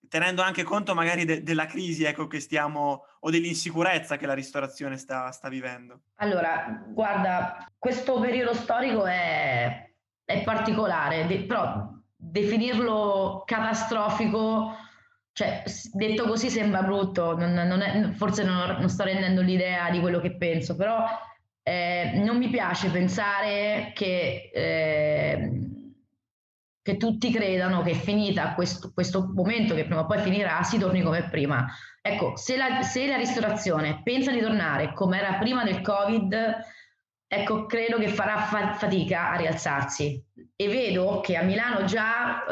tenendo 0.07 0.41
anche 0.41 0.63
conto 0.63 0.93
magari 0.93 1.25
de- 1.25 1.43
della 1.43 1.65
crisi 1.65 2.05
ecco, 2.05 2.27
che 2.27 2.39
stiamo 2.39 3.07
o 3.19 3.29
dell'insicurezza 3.29 4.15
che 4.15 4.25
la 4.25 4.33
ristorazione 4.33 4.95
sta, 4.95 5.29
sta 5.31 5.49
vivendo. 5.49 6.03
Allora, 6.19 6.81
guarda, 6.87 7.69
questo 7.77 8.21
periodo 8.21 8.53
storico 8.53 9.05
è, 9.05 9.91
è 10.23 10.43
particolare, 10.43 11.27
de- 11.27 11.43
però 11.43 11.91
definirlo 12.15 13.43
catastrofico 13.45 14.77
cioè, 15.35 15.63
detto 15.91 16.27
così 16.27 16.49
sembra 16.49 16.81
brutto, 16.81 17.35
non, 17.35 17.51
non 17.51 17.81
è, 17.81 18.11
forse 18.13 18.45
non, 18.45 18.77
non, 18.79 18.87
sto 18.87 19.03
rendendo 19.03 19.41
l'idea 19.41 19.89
di 19.89 19.99
quello 19.99 20.21
che 20.21 20.37
penso, 20.37 20.77
però 20.77 21.05
eh, 21.61 22.21
non 22.23 22.37
mi 22.37 22.47
piace 22.47 22.89
pensare 22.89 23.91
che, 23.93 24.49
eh, 24.53 25.51
che, 26.81 26.95
tutti 26.95 27.33
credano 27.33 27.81
che 27.81 27.95
finita 27.95 28.53
questo, 28.53 28.93
questo, 28.93 29.29
momento, 29.33 29.75
che 29.75 29.83
prima 29.83 29.99
o 29.99 30.05
poi 30.05 30.19
finirà, 30.19 30.63
si 30.63 30.77
torni 30.77 31.01
come 31.01 31.27
prima. 31.27 31.67
Ecco, 32.01 32.37
se 32.37 32.55
la, 32.55 32.81
se 32.81 33.05
la 33.05 33.17
ristorazione 33.17 34.03
pensa 34.03 34.31
di 34.31 34.39
tornare 34.39 34.93
come 34.93 35.19
era 35.19 35.33
prima 35.33 35.65
del 35.65 35.81
Covid, 35.81 36.55
ecco, 37.27 37.65
credo 37.65 37.97
che 37.97 38.07
farà 38.07 38.37
fa- 38.37 38.75
fatica 38.75 39.31
a 39.31 39.35
rialzarsi. 39.35 40.23
E 40.55 40.67
vedo 40.69 41.19
che 41.19 41.35
a 41.35 41.43
Milano 41.43 41.83
già... 41.83 42.45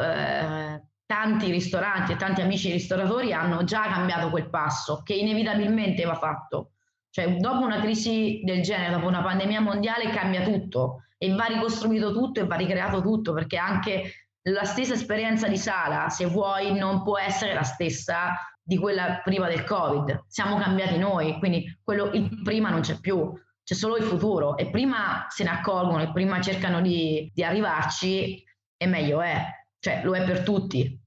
Eh, 0.74 0.92
tanti 1.06 1.50
ristoranti 1.50 2.12
e 2.12 2.16
tanti 2.16 2.40
amici 2.40 2.70
ristoratori 2.70 3.32
hanno 3.32 3.64
già 3.64 3.82
cambiato 3.82 4.30
quel 4.30 4.48
passo 4.48 5.02
che 5.02 5.14
inevitabilmente 5.14 6.04
va 6.04 6.14
fatto. 6.14 6.70
Cioè, 7.10 7.36
dopo 7.36 7.64
una 7.64 7.80
crisi 7.80 8.40
del 8.42 8.62
genere, 8.62 8.92
dopo 8.92 9.06
una 9.06 9.22
pandemia 9.22 9.60
mondiale, 9.60 10.10
cambia 10.10 10.42
tutto 10.42 11.04
e 11.16 11.32
va 11.32 11.44
ricostruito 11.44 12.12
tutto 12.12 12.40
e 12.40 12.46
va 12.46 12.56
ricreato 12.56 13.00
tutto, 13.00 13.32
perché 13.32 13.56
anche 13.56 14.26
la 14.50 14.64
stessa 14.64 14.94
esperienza 14.94 15.46
di 15.46 15.56
sala, 15.56 16.08
se 16.08 16.26
vuoi, 16.26 16.76
non 16.76 17.02
può 17.02 17.18
essere 17.18 17.54
la 17.54 17.62
stessa 17.62 18.32
di 18.60 18.78
quella 18.78 19.20
prima 19.22 19.46
del 19.46 19.64
Covid. 19.64 20.24
Siamo 20.26 20.58
cambiati 20.58 20.98
noi, 20.98 21.38
quindi 21.38 21.78
quello, 21.82 22.10
il 22.12 22.42
prima 22.42 22.70
non 22.70 22.80
c'è 22.80 22.98
più, 22.98 23.32
c'è 23.62 23.74
solo 23.74 23.96
il 23.96 24.04
futuro 24.04 24.56
e 24.56 24.68
prima 24.70 25.26
se 25.28 25.44
ne 25.44 25.50
accorgono 25.50 26.02
e 26.02 26.12
prima 26.12 26.40
cercano 26.40 26.80
di, 26.80 27.30
di 27.32 27.44
arrivarci 27.44 28.42
e 28.76 28.86
meglio 28.86 29.22
è, 29.22 29.42
cioè 29.84 30.00
lo 30.02 30.16
è 30.16 30.24
per 30.24 30.42
tutti. 30.42 30.98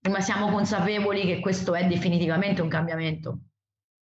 Prima 0.00 0.20
siamo 0.20 0.50
consapevoli 0.50 1.24
che 1.24 1.38
questo 1.38 1.76
è 1.76 1.86
definitivamente 1.86 2.60
un 2.60 2.68
cambiamento. 2.68 3.38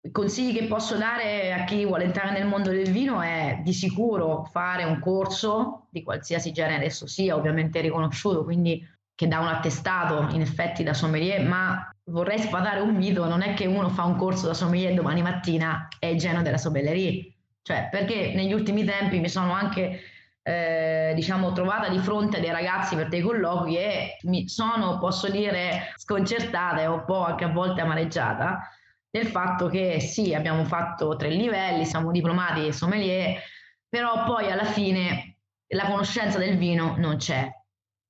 I 0.01 0.11
consigli 0.11 0.57
che 0.57 0.65
posso 0.65 0.97
dare 0.97 1.53
a 1.53 1.65
chi 1.65 1.85
vuole 1.85 2.05
entrare 2.05 2.31
nel 2.31 2.47
mondo 2.47 2.71
del 2.71 2.91
vino 2.91 3.21
è 3.21 3.61
di 3.63 3.75
sicuro 3.75 4.45
fare 4.51 4.85
un 4.85 4.99
corso 4.99 5.89
di 5.91 6.03
qualsiasi 6.03 6.53
genere 6.53 6.87
esso 6.87 7.07
sia, 7.07 7.37
ovviamente 7.37 7.83
riconosciuto, 7.83 8.45
quindi 8.45 8.83
che 9.15 9.29
dà 9.29 9.41
un 9.41 9.49
attestato 9.49 10.35
in 10.35 10.41
effetti 10.41 10.83
da 10.83 10.95
sommelier, 10.95 11.47
ma 11.47 11.91
vorrei 12.05 12.39
sfatare 12.39 12.81
un 12.81 12.95
mito, 12.95 13.27
non 13.27 13.43
è 13.43 13.53
che 13.53 13.67
uno 13.67 13.91
fa 13.91 14.05
un 14.05 14.17
corso 14.17 14.47
da 14.47 14.55
sommelier 14.55 14.95
domani 14.95 15.21
mattina 15.21 15.87
è 15.99 16.07
il 16.07 16.19
genio 16.19 16.41
della 16.41 16.57
sommelier, 16.57 17.27
cioè 17.61 17.89
perché 17.91 18.33
negli 18.35 18.55
ultimi 18.55 18.85
tempi 18.85 19.19
mi 19.19 19.29
sono 19.29 19.53
anche 19.53 20.01
eh, 20.49 21.13
diciamo 21.15 21.53
trovata 21.53 21.91
di 21.91 21.99
fronte 21.99 22.41
dei 22.41 22.51
ragazzi 22.51 22.97
per 22.97 23.09
dei 23.09 23.21
colloqui 23.21 23.77
e 23.77 24.17
mi 24.23 24.49
sono, 24.49 24.99
posso 24.99 25.31
dire, 25.31 25.93
sconcertata 25.97 26.81
e 26.81 26.87
un 26.87 27.05
po' 27.05 27.23
anche 27.23 27.45
a 27.45 27.53
volte 27.53 27.83
amareggiata 27.83 28.67
del 29.11 29.27
fatto 29.27 29.69
che 29.69 30.01
sì, 30.01 30.33
abbiamo 30.33 30.65
fatto 30.65 31.17
tre 31.17 31.29
livelli, 31.29 31.85
siamo 31.85 32.11
diplomati 32.11 32.73
sommelier, 32.73 33.43
però 33.91 34.25
poi 34.25 34.51
alla 34.51 34.65
fine 34.65 35.37
la 35.67 35.85
conoscenza 35.85 36.39
del 36.39 36.57
vino 36.57 36.95
non 36.97 37.19
c'è. 37.19 37.51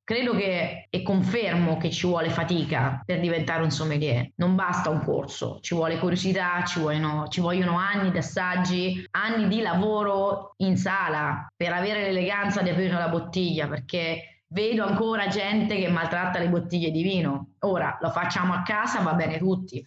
Credo 0.08 0.34
che, 0.34 0.86
e 0.88 1.02
confermo 1.02 1.76
che 1.76 1.90
ci 1.90 2.06
vuole 2.06 2.30
fatica 2.30 3.02
per 3.04 3.20
diventare 3.20 3.62
un 3.62 3.70
sommelier, 3.70 4.30
non 4.36 4.54
basta 4.54 4.88
un 4.88 5.04
corso, 5.04 5.58
ci 5.60 5.74
vuole 5.74 5.98
curiosità, 5.98 6.64
ci 6.64 6.80
vogliono, 6.80 7.28
ci 7.28 7.42
vogliono 7.42 7.76
anni 7.76 8.10
di 8.10 8.16
assaggi, 8.16 9.06
anni 9.10 9.48
di 9.48 9.60
lavoro 9.60 10.54
in 10.62 10.78
sala 10.78 11.46
per 11.54 11.74
avere 11.74 12.04
l'eleganza 12.04 12.62
di 12.62 12.70
aprire 12.70 12.94
la 12.94 13.10
bottiglia, 13.10 13.68
perché 13.68 14.44
vedo 14.46 14.86
ancora 14.86 15.28
gente 15.28 15.76
che 15.76 15.90
maltratta 15.90 16.38
le 16.38 16.48
bottiglie 16.48 16.90
di 16.90 17.02
vino. 17.02 17.56
Ora 17.58 17.98
lo 18.00 18.08
facciamo 18.08 18.54
a 18.54 18.62
casa, 18.62 19.02
va 19.02 19.12
bene 19.12 19.36
tutti, 19.36 19.86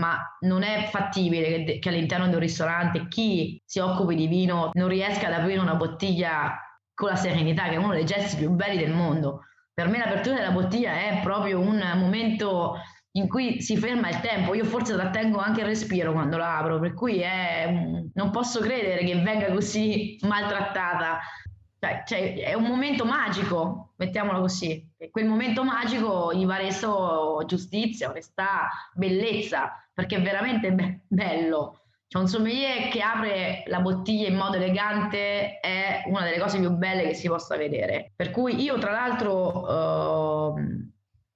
ma 0.00 0.18
non 0.40 0.64
è 0.64 0.88
fattibile 0.90 1.62
che, 1.64 1.78
che 1.78 1.88
all'interno 1.88 2.26
di 2.26 2.34
un 2.34 2.40
ristorante 2.40 3.06
chi 3.06 3.62
si 3.64 3.78
occupi 3.78 4.16
di 4.16 4.26
vino 4.26 4.70
non 4.72 4.88
riesca 4.88 5.28
ad 5.28 5.34
aprire 5.34 5.60
una 5.60 5.76
bottiglia 5.76 6.58
con 6.92 7.10
la 7.10 7.14
serenità, 7.14 7.68
che 7.68 7.74
è 7.74 7.76
uno 7.76 7.92
dei 7.92 8.04
gesti 8.04 8.34
più 8.34 8.50
belli 8.50 8.76
del 8.76 8.92
mondo 8.92 9.42
per 9.74 9.88
me 9.88 9.98
l'apertura 9.98 10.36
della 10.36 10.50
bottiglia 10.50 10.92
è 10.92 11.20
proprio 11.22 11.60
un 11.60 11.82
momento 11.96 12.76
in 13.12 13.28
cui 13.28 13.60
si 13.60 13.76
ferma 13.76 14.08
il 14.08 14.20
tempo. 14.20 14.54
Io 14.54 14.64
forse 14.64 14.94
trattengo 14.94 15.38
anche 15.38 15.60
il 15.60 15.66
respiro 15.66 16.12
quando 16.12 16.36
la 16.36 16.58
apro, 16.58 16.78
per 16.78 16.94
cui 16.94 17.20
è, 17.20 17.70
non 18.14 18.30
posso 18.30 18.60
credere 18.60 19.04
che 19.04 19.20
venga 19.20 19.50
così 19.52 20.18
maltrattata. 20.22 21.18
Cioè, 21.78 22.02
cioè, 22.06 22.34
è 22.36 22.54
un 22.54 22.64
momento 22.64 23.04
magico, 23.04 23.94
mettiamolo 23.96 24.40
così. 24.40 24.88
E 24.96 25.10
quel 25.10 25.26
momento 25.26 25.64
magico 25.64 26.32
gli 26.32 26.46
va 26.46 26.56
reso 26.56 27.42
giustizia, 27.46 28.08
onestà, 28.08 28.68
bellezza, 28.94 29.72
perché 29.92 30.16
è 30.16 30.22
veramente 30.22 30.72
be- 30.72 31.00
bello. 31.08 31.81
C'è 32.12 32.18
un 32.18 32.28
sommelier 32.28 32.88
che 32.88 33.00
apre 33.00 33.62
la 33.68 33.80
bottiglia 33.80 34.28
in 34.28 34.34
modo 34.34 34.56
elegante 34.56 35.60
è 35.60 36.02
una 36.08 36.22
delle 36.24 36.38
cose 36.38 36.58
più 36.58 36.68
belle 36.72 37.04
che 37.04 37.14
si 37.14 37.26
possa 37.26 37.56
vedere. 37.56 38.12
Per 38.14 38.30
cui 38.30 38.60
io, 38.60 38.76
tra 38.76 38.90
l'altro, 38.90 39.66
eh, 39.66 40.90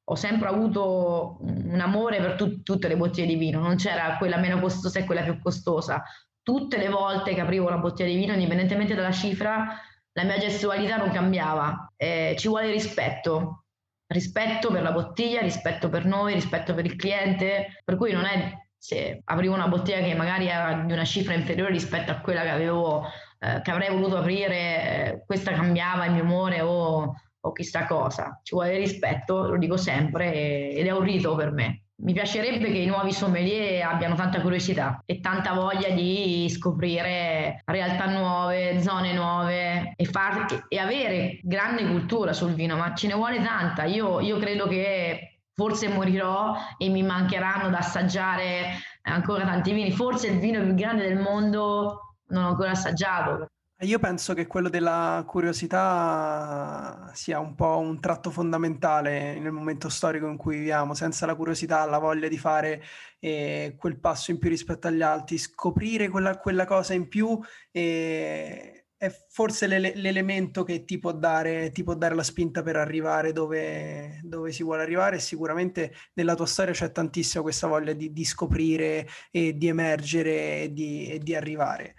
ho 0.05 0.15
sempre 0.15 0.49
avuto 0.49 1.39
un 1.41 1.81
amore 1.81 2.21
per 2.21 2.35
tu- 2.35 2.63
tutte 2.63 2.89
le 2.89 2.97
bottiglie 2.99 3.27
di 3.27 3.37
vino, 3.37 3.59
non 3.61 3.77
c'era 3.77 4.19
quella 4.19 4.37
meno 4.37 4.61
costosa 4.61 4.99
e 4.99 5.07
quella 5.07 5.23
più 5.23 5.41
costosa. 5.41 6.03
Tutte 6.43 6.77
le 6.77 6.91
volte 6.91 7.33
che 7.33 7.41
aprivo 7.41 7.67
una 7.67 7.79
bottiglia 7.79 8.11
di 8.11 8.17
vino, 8.17 8.35
indipendentemente 8.35 8.95
dalla 8.95 9.13
cifra, 9.13 9.81
la 10.13 10.25
mia 10.25 10.37
gestualità 10.37 10.99
non 10.99 11.09
cambiava. 11.09 11.91
Eh, 11.97 12.35
ci 12.39 12.49
vuole 12.49 12.71
rispetto, 12.71 13.65
rispetto 14.09 14.71
per 14.71 14.83
la 14.83 14.93
bottiglia, 14.93 15.41
rispetto 15.41 15.89
per 15.89 16.05
noi, 16.05 16.35
rispetto 16.35 16.75
per 16.75 16.85
il 16.85 16.97
cliente, 16.97 17.81
per 17.83 17.97
cui 17.97 18.13
non 18.13 18.27
è 18.27 18.66
se 18.79 19.21
aprivo 19.25 19.55
una 19.55 19.69
bottiglia 19.69 20.01
che 20.01 20.15
magari 20.15 20.49
era 20.49 20.83
di 20.85 20.93
una 20.93 21.05
cifra 21.05 21.35
inferiore 21.35 21.73
rispetto 21.73 22.11
a 22.11 22.21
quella 22.21 22.43
che 22.43 22.51
avevo, 22.51 23.05
eh, 23.39 23.61
che 23.63 23.71
avrei 23.71 23.91
voluto 23.91 24.19
aprire, 24.19 24.57
eh, 24.57 25.23
questa 25.27 25.53
cambiava 25.53 26.07
il 26.07 26.13
mio 26.13 26.23
umore 26.23 26.61
o, 26.61 27.15
o, 27.41 27.53
chissà 27.53 27.87
cosa. 27.87 28.41
Ci 28.43 28.55
vuole 28.55 28.77
rispetto, 28.77 29.49
lo 29.49 29.59
dico 29.59 29.77
sempre, 29.77 30.33
e, 30.33 30.75
ed 30.77 30.87
è 30.87 30.91
un 30.91 31.03
rito 31.03 31.35
per 31.35 31.53
me. 31.53 31.83
Mi 31.99 32.13
piacerebbe 32.13 32.71
che 32.71 32.79
i 32.79 32.87
nuovi 32.87 33.11
sommelier 33.11 33.83
abbiano 33.87 34.15
tanta 34.15 34.43
curiosità 34.43 35.03
e 35.07 35.19
tanta 35.21 35.55
voglia 35.55 35.89
di 35.89 36.47
scoprire 36.51 37.63
realtà 37.65 38.05
nuove, 38.07 38.83
zone 38.83 39.15
nuove 39.15 39.95
e, 39.97 40.05
far, 40.05 40.67
e 40.69 40.79
avere 40.79 41.41
grande 41.43 41.87
cultura 41.87 42.35
sul 42.35 42.53
vino, 42.53 42.77
ma 42.77 42.95
ce 42.95 43.07
ne 43.07 43.15
vuole 43.15 43.43
tanta. 43.43 43.85
Io, 43.85 44.21
io 44.21 44.37
credo 44.39 44.69
che 44.69 45.36
forse 45.57 45.89
morirò 45.89 46.55
e 46.77 46.91
mi 46.91 47.03
mancheranno 47.03 47.71
da 47.71 47.79
assaggiare 47.79 48.79
ancora 49.03 49.45
tanti 49.45 49.73
vini. 49.73 49.91
Forse 49.91 50.29
il 50.29 50.39
vino 50.39 50.63
più 50.63 50.75
grande 50.75 51.09
del 51.09 51.19
mondo 51.19 52.19
non 52.29 52.45
ho 52.45 52.49
ancora 52.49 52.71
assaggiato. 52.71 53.47
Io 53.81 53.99
penso 53.99 54.33
che 54.33 54.47
quello 54.47 54.71
della 54.71 55.23
curiosità 55.27 57.11
sia 57.13 57.39
un 57.41 57.55
po' 57.55 57.79
un 57.79 58.01
tratto 58.01 58.31
fondamentale 58.31 59.39
nel 59.39 59.53
momento 59.53 59.91
storico 59.91 60.27
in 60.29 60.37
cui 60.37 60.59
viviamo. 60.59 60.95
Senza 60.95 61.27
la 61.27 61.35
curiosità, 61.35 61.85
la 61.85 61.99
voglia 61.99 62.29
di 62.29 62.39
fare 62.39 62.83
eh, 63.19 63.75
quel 63.79 63.99
passo 63.99 64.31
in 64.31 64.39
più 64.39 64.49
rispetto 64.49 64.87
agli 64.87 65.03
altri, 65.03 65.37
scoprire 65.37 66.09
quella, 66.09 66.39
quella 66.39 66.65
cosa 66.65 66.95
in 66.95 67.09
più 67.09 67.39
eh, 67.71 68.86
è 68.99 69.11
forse 69.29 69.67
l'ele- 69.67 69.95
l'elemento 69.95 70.65
che 70.65 70.85
ti 70.85 70.99
può, 70.99 71.13
dare, 71.13 71.71
ti 71.71 71.83
può 71.83 71.95
dare 71.95 72.15
la 72.15 72.23
spinta 72.23 72.63
per 72.63 72.77
arrivare 72.77 73.33
dove, 73.33 74.21
dove, 74.23 74.53
si 74.53 74.63
vuole 74.63 74.83
arrivare. 74.83 75.19
Sicuramente 75.19 75.93
nella 76.15 76.35
tua 76.35 76.47
storia 76.47 76.73
c'è 76.73 76.91
tantissimo 76.91 77.43
questa 77.43 77.67
voglia 77.67 77.93
di, 77.93 78.13
di 78.13 78.25
scoprire 78.25 79.07
e 79.31 79.57
di 79.57 79.67
emergere 79.69 80.63
e 80.63 80.73
di, 80.73 81.11
e 81.11 81.19
di 81.19 81.35
arrivare. 81.35 81.95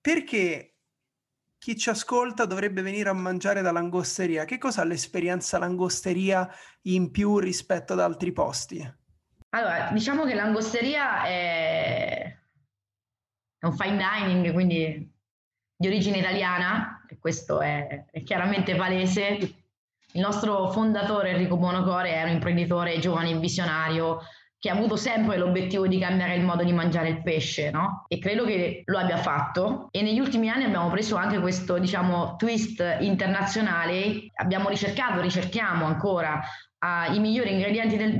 Perché 0.00 0.74
chi 1.56 1.76
ci 1.78 1.88
ascolta 1.88 2.44
dovrebbe 2.44 2.82
venire 2.82 3.08
a 3.08 3.14
mangiare 3.14 3.62
da 3.62 3.70
langosteria? 3.70 4.44
Che 4.44 4.58
cosa 4.58 4.82
ha 4.82 4.84
l'esperienza 4.84 5.58
langosteria 5.58 6.48
in 6.82 7.10
più 7.10 7.38
rispetto 7.38 7.92
ad 7.92 8.00
altri 8.00 8.32
posti? 8.32 9.02
Allora, 9.50 9.90
diciamo 9.92 10.24
che 10.24 10.34
langosteria 10.34 11.24
è, 11.24 12.38
è 13.56 13.66
un 13.66 13.76
fine 13.76 13.96
dining, 13.96 14.52
quindi 14.52 15.13
di 15.84 15.90
origine 15.90 16.18
italiana, 16.18 17.04
e 17.06 17.18
questo 17.18 17.60
è, 17.60 18.06
è 18.10 18.22
chiaramente 18.22 18.74
palese. 18.74 19.54
Il 20.12 20.20
nostro 20.20 20.70
fondatore 20.70 21.30
Enrico 21.30 21.58
Buonocore 21.58 22.14
è 22.14 22.22
un 22.22 22.30
imprenditore 22.30 22.98
giovane 22.98 23.30
e 23.30 23.38
visionario 23.38 24.20
che 24.58 24.70
ha 24.70 24.72
avuto 24.72 24.96
sempre 24.96 25.36
l'obiettivo 25.36 25.86
di 25.86 25.98
cambiare 25.98 26.36
il 26.36 26.42
modo 26.42 26.64
di 26.64 26.72
mangiare 26.72 27.10
il 27.10 27.22
pesce, 27.22 27.70
no? 27.70 28.06
E 28.08 28.18
credo 28.18 28.46
che 28.46 28.82
lo 28.86 28.98
abbia 28.98 29.18
fatto. 29.18 29.88
E 29.90 30.00
negli 30.00 30.20
ultimi 30.20 30.48
anni 30.48 30.64
abbiamo 30.64 30.88
preso 30.88 31.16
anche 31.16 31.38
questo, 31.38 31.76
diciamo, 31.76 32.36
twist 32.36 32.82
internazionale. 33.00 34.30
Abbiamo 34.36 34.70
ricercato, 34.70 35.20
ricerchiamo 35.20 35.84
ancora 35.84 36.40
uh, 36.78 37.12
i 37.12 37.18
migliori 37.18 37.52
ingredienti 37.52 37.98
del, 37.98 38.18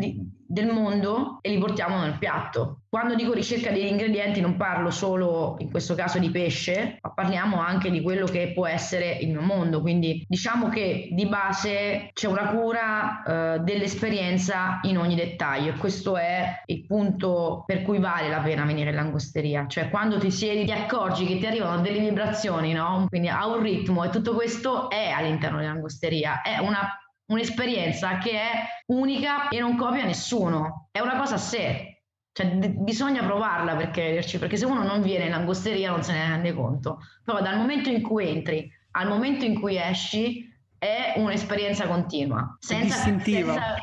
del 0.55 0.69
mondo 0.69 1.39
e 1.43 1.51
li 1.51 1.59
portiamo 1.59 1.99
nel 1.99 2.17
piatto. 2.17 2.79
Quando 2.89 3.17
dico 3.17 3.33
ricerca 3.33 3.73
degli 3.73 3.87
ingredienti 3.87 4.41
non 4.41 4.57
parlo 4.57 4.91
solo 4.91 5.57
in 5.59 5.69
questo 5.69 5.97
caso 5.97 6.21
di 6.21 6.31
pesce, 6.31 7.01
ma 7.03 7.11
parliamo 7.11 7.59
anche 7.59 7.91
di 7.91 8.01
quello 8.01 8.25
che 8.25 8.53
può 8.55 8.67
essere 8.69 9.19
il 9.21 9.31
mio 9.31 9.41
mondo. 9.41 9.81
Quindi 9.81 10.25
diciamo 10.29 10.69
che 10.69 11.09
di 11.11 11.27
base 11.27 12.11
c'è 12.13 12.29
una 12.29 12.51
cura 12.51 13.25
eh, 13.25 13.59
dell'esperienza 13.59 14.79
in 14.83 14.97
ogni 14.97 15.17
dettaglio 15.17 15.73
e 15.73 15.77
questo 15.77 16.17
è 16.17 16.63
il 16.67 16.87
punto 16.87 17.65
per 17.67 17.83
cui 17.83 17.99
vale 17.99 18.29
la 18.29 18.39
pena 18.39 18.65
venire 18.65 18.91
in 18.91 18.97
langosteria. 18.97 19.67
Cioè 19.67 19.91
quando 19.91 20.19
ti 20.21 20.31
siedi 20.31 20.65
ti 20.65 20.73
accorgi 20.73 21.27
che 21.27 21.39
ti 21.39 21.47
arrivano 21.47 21.81
delle 21.81 21.99
vibrazioni, 21.99 22.73
no? 22.73 23.07
Quindi 23.09 23.27
ha 23.27 23.45
un 23.49 23.61
ritmo 23.61 24.05
e 24.05 24.11
tutto 24.11 24.35
questo 24.35 24.89
è 24.89 25.11
all'interno 25.11 25.59
dell'angosteria. 25.59 26.43
È 26.43 26.59
una 26.59 26.89
un'esperienza 27.27 28.19
che 28.19 28.33
è 28.33 28.53
unica 28.87 29.49
e 29.49 29.61
non 29.61 29.77
copia 29.77 30.05
nessuno. 30.05 30.89
È 30.91 31.01
una 31.01 31.17
cosa 31.17 31.35
a 31.35 31.39
sé. 31.39 32.03
Cioè, 32.33 32.57
d- 32.57 32.83
bisogna 32.83 33.23
provarla 33.25 33.77
per 33.77 33.91
crederci, 33.91 34.39
perché 34.39 34.57
se 34.57 34.67
uno 34.67 34.83
non 34.83 35.03
viene 35.03 35.27
in 35.27 35.33
angosteria 35.33 35.91
non 35.91 36.03
se 36.03 36.13
ne 36.13 36.29
rende 36.29 36.53
conto. 36.53 36.99
Però 37.25 37.41
dal 37.41 37.57
momento 37.57 37.89
in 37.89 38.03
cui 38.03 38.29
entri 38.29 38.71
al 38.97 39.09
momento 39.09 39.45
in 39.45 39.59
cui 39.59 39.77
esci 39.77 40.53
è 40.79 41.15
un'esperienza 41.17 41.87
continua. 41.87 42.57
Senza, 42.59 42.97
senza, 42.97 43.77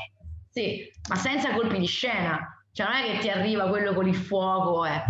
sì, 0.49 0.89
ma 1.09 1.15
senza 1.15 1.53
colpi 1.53 1.79
di 1.79 1.85
scena. 1.85 2.65
Cioè 2.71 2.87
non 2.87 2.95
è 2.95 3.11
che 3.11 3.19
ti 3.19 3.29
arriva 3.29 3.67
quello 3.67 3.93
con 3.93 4.07
il 4.07 4.15
fuoco, 4.15 4.85
eh. 4.85 5.03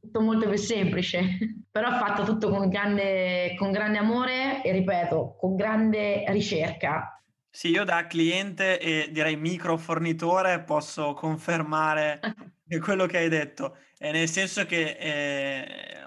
tutto 0.00 0.20
molto 0.20 0.48
più 0.48 0.58
semplice, 0.58 1.38
però 1.70 1.96
fatto 1.98 2.24
tutto 2.24 2.50
con 2.50 2.68
grande, 2.68 3.54
con 3.56 3.72
grande 3.72 3.98
amore 3.98 4.62
e 4.62 4.72
ripeto, 4.72 5.36
con 5.38 5.56
grande 5.56 6.24
ricerca. 6.28 7.20
Sì, 7.52 7.68
io 7.70 7.84
da 7.84 8.06
cliente 8.06 8.78
e 8.78 9.08
direi 9.10 9.36
micro 9.36 9.76
fornitore 9.76 10.62
posso 10.62 11.14
confermare 11.14 12.20
quello 12.80 13.06
che 13.06 13.18
hai 13.18 13.28
detto, 13.28 13.76
eh, 13.98 14.12
nel 14.12 14.28
senso 14.28 14.64
che 14.66 14.96
eh, 14.98 16.00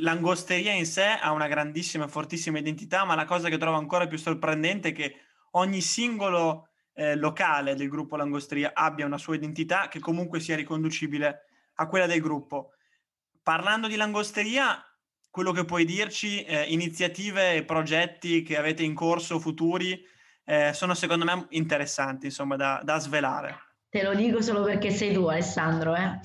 l'angosteria 0.00 0.72
in 0.72 0.84
sé 0.86 1.04
ha 1.04 1.30
una 1.32 1.46
grandissima 1.46 2.04
e 2.06 2.08
fortissima 2.08 2.58
identità, 2.58 3.04
ma 3.04 3.14
la 3.14 3.24
cosa 3.24 3.48
che 3.48 3.56
trovo 3.58 3.76
ancora 3.76 4.06
più 4.08 4.18
sorprendente 4.18 4.88
è 4.88 4.92
che 4.92 5.14
ogni 5.52 5.80
singolo 5.80 6.68
eh, 6.94 7.14
locale 7.14 7.74
del 7.76 7.88
gruppo 7.88 8.16
Langosteria 8.16 8.72
abbia 8.74 9.06
una 9.06 9.18
sua 9.18 9.36
identità 9.36 9.86
che 9.88 10.00
comunque 10.00 10.40
sia 10.40 10.56
riconducibile 10.56 11.44
a 11.74 11.86
quella 11.86 12.06
del 12.06 12.20
gruppo. 12.20 12.72
Parlando 13.42 13.86
di 13.86 13.96
Langosteria, 13.96 14.82
quello 15.30 15.52
che 15.52 15.64
puoi 15.64 15.84
dirci, 15.84 16.42
eh, 16.42 16.64
iniziative 16.72 17.54
e 17.54 17.64
progetti 17.64 18.42
che 18.42 18.56
avete 18.58 18.82
in 18.82 18.94
corso 18.94 19.38
futuri 19.38 20.04
eh, 20.48 20.72
sono 20.72 20.94
secondo 20.94 21.26
me 21.26 21.46
interessanti, 21.50 22.26
insomma, 22.26 22.56
da, 22.56 22.80
da, 22.82 22.98
svelare. 22.98 23.54
Te 23.90 24.02
lo 24.02 24.14
dico 24.14 24.40
solo 24.40 24.62
perché 24.62 24.90
sei 24.90 25.12
tu, 25.12 25.26
Alessandro. 25.26 25.94
Eh? 25.94 26.18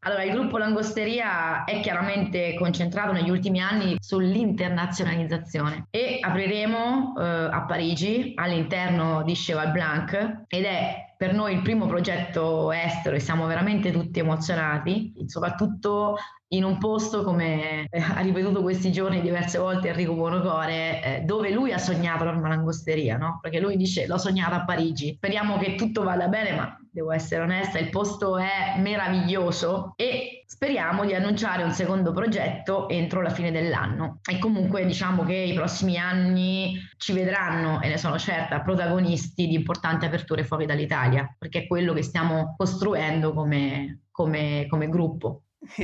Allora, 0.00 0.22
il 0.22 0.32
gruppo 0.32 0.58
Langosteria 0.58 1.64
è 1.64 1.80
chiaramente 1.80 2.54
concentrato 2.54 3.12
negli 3.12 3.30
ultimi 3.30 3.60
anni 3.60 3.96
sull'internazionalizzazione 3.98 5.86
e 5.90 6.18
apriremo 6.20 7.14
eh, 7.18 7.24
a 7.50 7.64
Parigi 7.64 8.32
all'interno 8.36 9.22
di 9.22 9.32
Cheval 9.32 9.72
Blanc 9.72 10.44
ed 10.46 10.64
è 10.64 11.14
per 11.16 11.32
noi 11.32 11.54
il 11.54 11.62
primo 11.62 11.86
progetto 11.86 12.70
estero 12.70 13.16
e 13.16 13.18
siamo 13.18 13.46
veramente 13.46 13.90
tutti 13.90 14.18
emozionati, 14.18 15.14
soprattutto 15.26 16.16
in 16.50 16.64
un 16.64 16.78
posto 16.78 17.22
come 17.24 17.86
eh, 17.90 18.00
ha 18.00 18.20
ripetuto 18.20 18.62
questi 18.62 18.90
giorni 18.90 19.20
diverse 19.20 19.58
volte 19.58 19.88
Enrico 19.88 20.14
Buonocore, 20.14 21.02
eh, 21.02 21.20
dove 21.20 21.50
lui 21.50 21.72
ha 21.72 21.78
sognato 21.78 22.24
la 22.24 22.32
langosteria, 22.32 23.16
no? 23.16 23.38
Perché 23.42 23.60
lui 23.60 23.76
dice 23.76 24.06
l'ho 24.06 24.18
sognata 24.18 24.56
a 24.56 24.64
Parigi. 24.64 25.14
Speriamo 25.16 25.58
che 25.58 25.74
tutto 25.74 26.02
vada 26.02 26.28
bene, 26.28 26.52
ma 26.52 26.78
devo 26.90 27.12
essere 27.12 27.42
onesta, 27.42 27.78
il 27.78 27.90
posto 27.90 28.38
è 28.38 28.76
meraviglioso 28.78 29.92
e 29.96 30.42
speriamo 30.46 31.04
di 31.04 31.14
annunciare 31.14 31.62
un 31.62 31.70
secondo 31.70 32.12
progetto 32.12 32.88
entro 32.88 33.20
la 33.20 33.30
fine 33.30 33.50
dell'anno. 33.50 34.20
E 34.28 34.38
comunque 34.38 34.86
diciamo 34.86 35.24
che 35.24 35.34
i 35.34 35.54
prossimi 35.54 35.98
anni 35.98 36.78
ci 36.96 37.12
vedranno, 37.12 37.82
e 37.82 37.88
ne 37.88 37.98
sono 37.98 38.18
certa, 38.18 38.62
protagonisti 38.62 39.46
di 39.46 39.54
importanti 39.54 40.06
aperture 40.06 40.44
fuori 40.44 40.64
dall'Italia, 40.64 41.32
perché 41.38 41.60
è 41.60 41.66
quello 41.66 41.92
che 41.92 42.02
stiamo 42.02 42.54
costruendo 42.56 43.34
come, 43.34 44.04
come, 44.10 44.66
come 44.66 44.88
gruppo. 44.88 45.42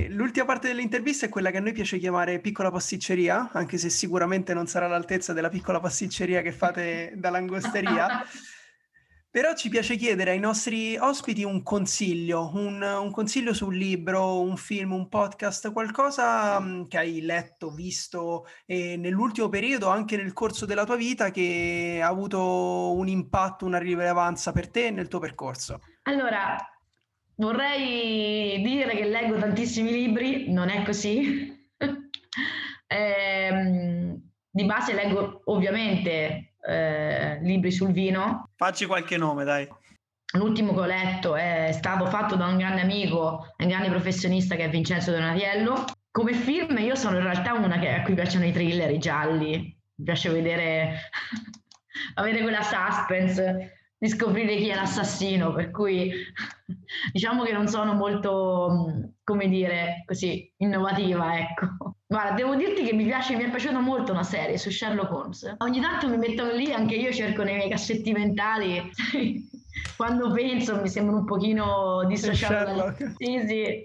L'ultima 0.09 0.47
parte 0.47 0.69
dell'intervista 0.69 1.27
è 1.27 1.29
quella 1.29 1.51
che 1.51 1.59
a 1.59 1.61
noi 1.61 1.73
piace 1.73 1.99
chiamare 1.99 2.41
piccola 2.41 2.71
pasticceria, 2.71 3.51
anche 3.53 3.79
se 3.79 3.91
sicuramente 3.91 4.55
non 4.55 4.67
sarà 4.67 4.87
all'altezza 4.87 5.33
della 5.33 5.49
piccola 5.49 5.81
pasticceria 5.81 6.43
che 6.43 6.53
fate 6.53 7.13
dall'angosteria. 7.17 8.25
Però 9.31 9.53
ci 9.55 9.69
piace 9.69 9.97
chiedere 9.97 10.31
ai 10.31 10.39
nostri 10.39 10.97
ospiti 10.97 11.43
un 11.43 11.65
consiglio, 11.65 12.53
un, 12.55 12.81
un 12.81 13.11
consiglio 13.11 13.53
su 13.53 13.67
un 13.67 13.75
libro, 13.75 14.41
un 14.41 14.57
film, 14.57 14.93
un 14.93 15.09
podcast, 15.09 15.73
qualcosa 15.73 16.61
mm, 16.61 16.85
che 16.85 16.99
hai 16.99 17.21
letto, 17.21 17.73
visto 17.73 18.47
eh, 18.65 18.97
nell'ultimo 18.97 19.49
periodo, 19.49 19.89
anche 19.89 20.17
nel 20.17 20.33
corso 20.33 20.67
della 20.67 20.85
tua 20.85 20.95
vita, 20.95 21.33
che 21.33 21.99
ha 22.01 22.07
avuto 22.07 22.95
un 22.95 23.09
impatto, 23.09 23.67
una 23.67 23.79
rilevanza 23.79 24.53
per 24.53 24.71
te 24.71 24.93
nel 24.93 25.09
tuo 25.09 25.19
percorso. 25.19 25.81
Allora, 26.03 26.57
vorrei 27.37 28.61
dire 28.63 28.95
che 28.95 29.05
leggo 29.05 29.39
tantissimi 29.39 29.91
libri, 29.91 30.53
non 30.53 30.69
è 30.69 30.83
così. 30.85 31.53
eh, 32.87 34.19
di 34.51 34.65
base 34.65 34.95
leggo 34.95 35.43
ovviamente 35.47 36.55
eh, 36.67 37.39
libri 37.43 37.71
sul 37.71 37.93
vino. 37.93 38.51
Facci 38.57 38.87
qualche 38.87 39.17
nome, 39.17 39.45
dai. 39.45 39.69
L'ultimo 40.35 40.75
che 40.75 40.81
ho 40.81 40.87
letto 40.87 41.37
è 41.37 41.71
stato 41.73 42.07
fatto 42.07 42.35
da 42.35 42.47
un 42.47 42.57
grande 42.57 42.81
amico, 42.81 43.55
un 43.57 43.69
grande 43.69 43.89
professionista 43.89 44.57
che 44.57 44.65
è 44.65 44.71
Vincenzo 44.71 45.13
Donatiello. 45.13 45.85
Come 46.11 46.33
film 46.33 46.79
io 46.79 46.95
sono 46.95 47.19
in 47.19 47.25
realtà 47.25 47.55
una 47.55 47.79
che, 47.79 47.93
a 47.93 48.03
cui 48.03 48.15
piacciono 48.15 48.45
i 48.45 48.53
thriller, 48.53 48.91
i 48.91 48.99
gialli. 48.99 49.77
Mi 49.97 50.05
piace 50.05 50.31
vedere, 50.31 51.11
avere 52.15 52.43
quella 52.43 52.63
suspense 52.63 53.84
di 54.05 54.11
scoprire 54.11 54.57
chi 54.57 54.69
è 54.69 54.75
l'assassino, 54.75 55.55
per 55.55 55.71
cui 55.71 56.13
diciamo 57.11 57.43
che 57.43 57.53
non 57.53 57.67
sono 57.69 57.95
molto, 57.95 59.13
come 59.25 59.49
dire, 59.49 60.03
così 60.05 60.53
innovativa, 60.59 61.39
ecco. 61.39 61.97
Guarda, 62.07 62.35
devo 62.35 62.55
dirti 62.55 62.85
che 62.85 62.93
mi 62.93 63.05
piace, 63.05 63.35
mi 63.35 63.45
è 63.45 63.51
piaciuta 63.51 63.81
molto 63.81 64.13
una 64.13 64.23
serie 64.23 64.59
su 64.59 64.71
Sherlock 64.71 65.11
Holmes. 65.11 65.55
Ogni 65.59 65.81
tanto 65.81 66.07
mi 66.09 66.19
metto 66.19 66.55
lì, 66.55 66.71
anche 66.71 66.97
io 66.97 67.13
cerco 67.13 67.45
nei 67.45 67.55
miei 67.55 67.71
cassetti 67.71 68.13
mentali 68.13 68.91
quando 69.97 70.31
penso 70.33 70.81
mi 70.81 70.89
sembra 70.89 71.17
un 71.17 71.25
pochino 71.25 72.05
dissociato 72.07 72.65
dalle... 72.65 72.95
Sì, 73.17 73.45
sì, 73.47 73.85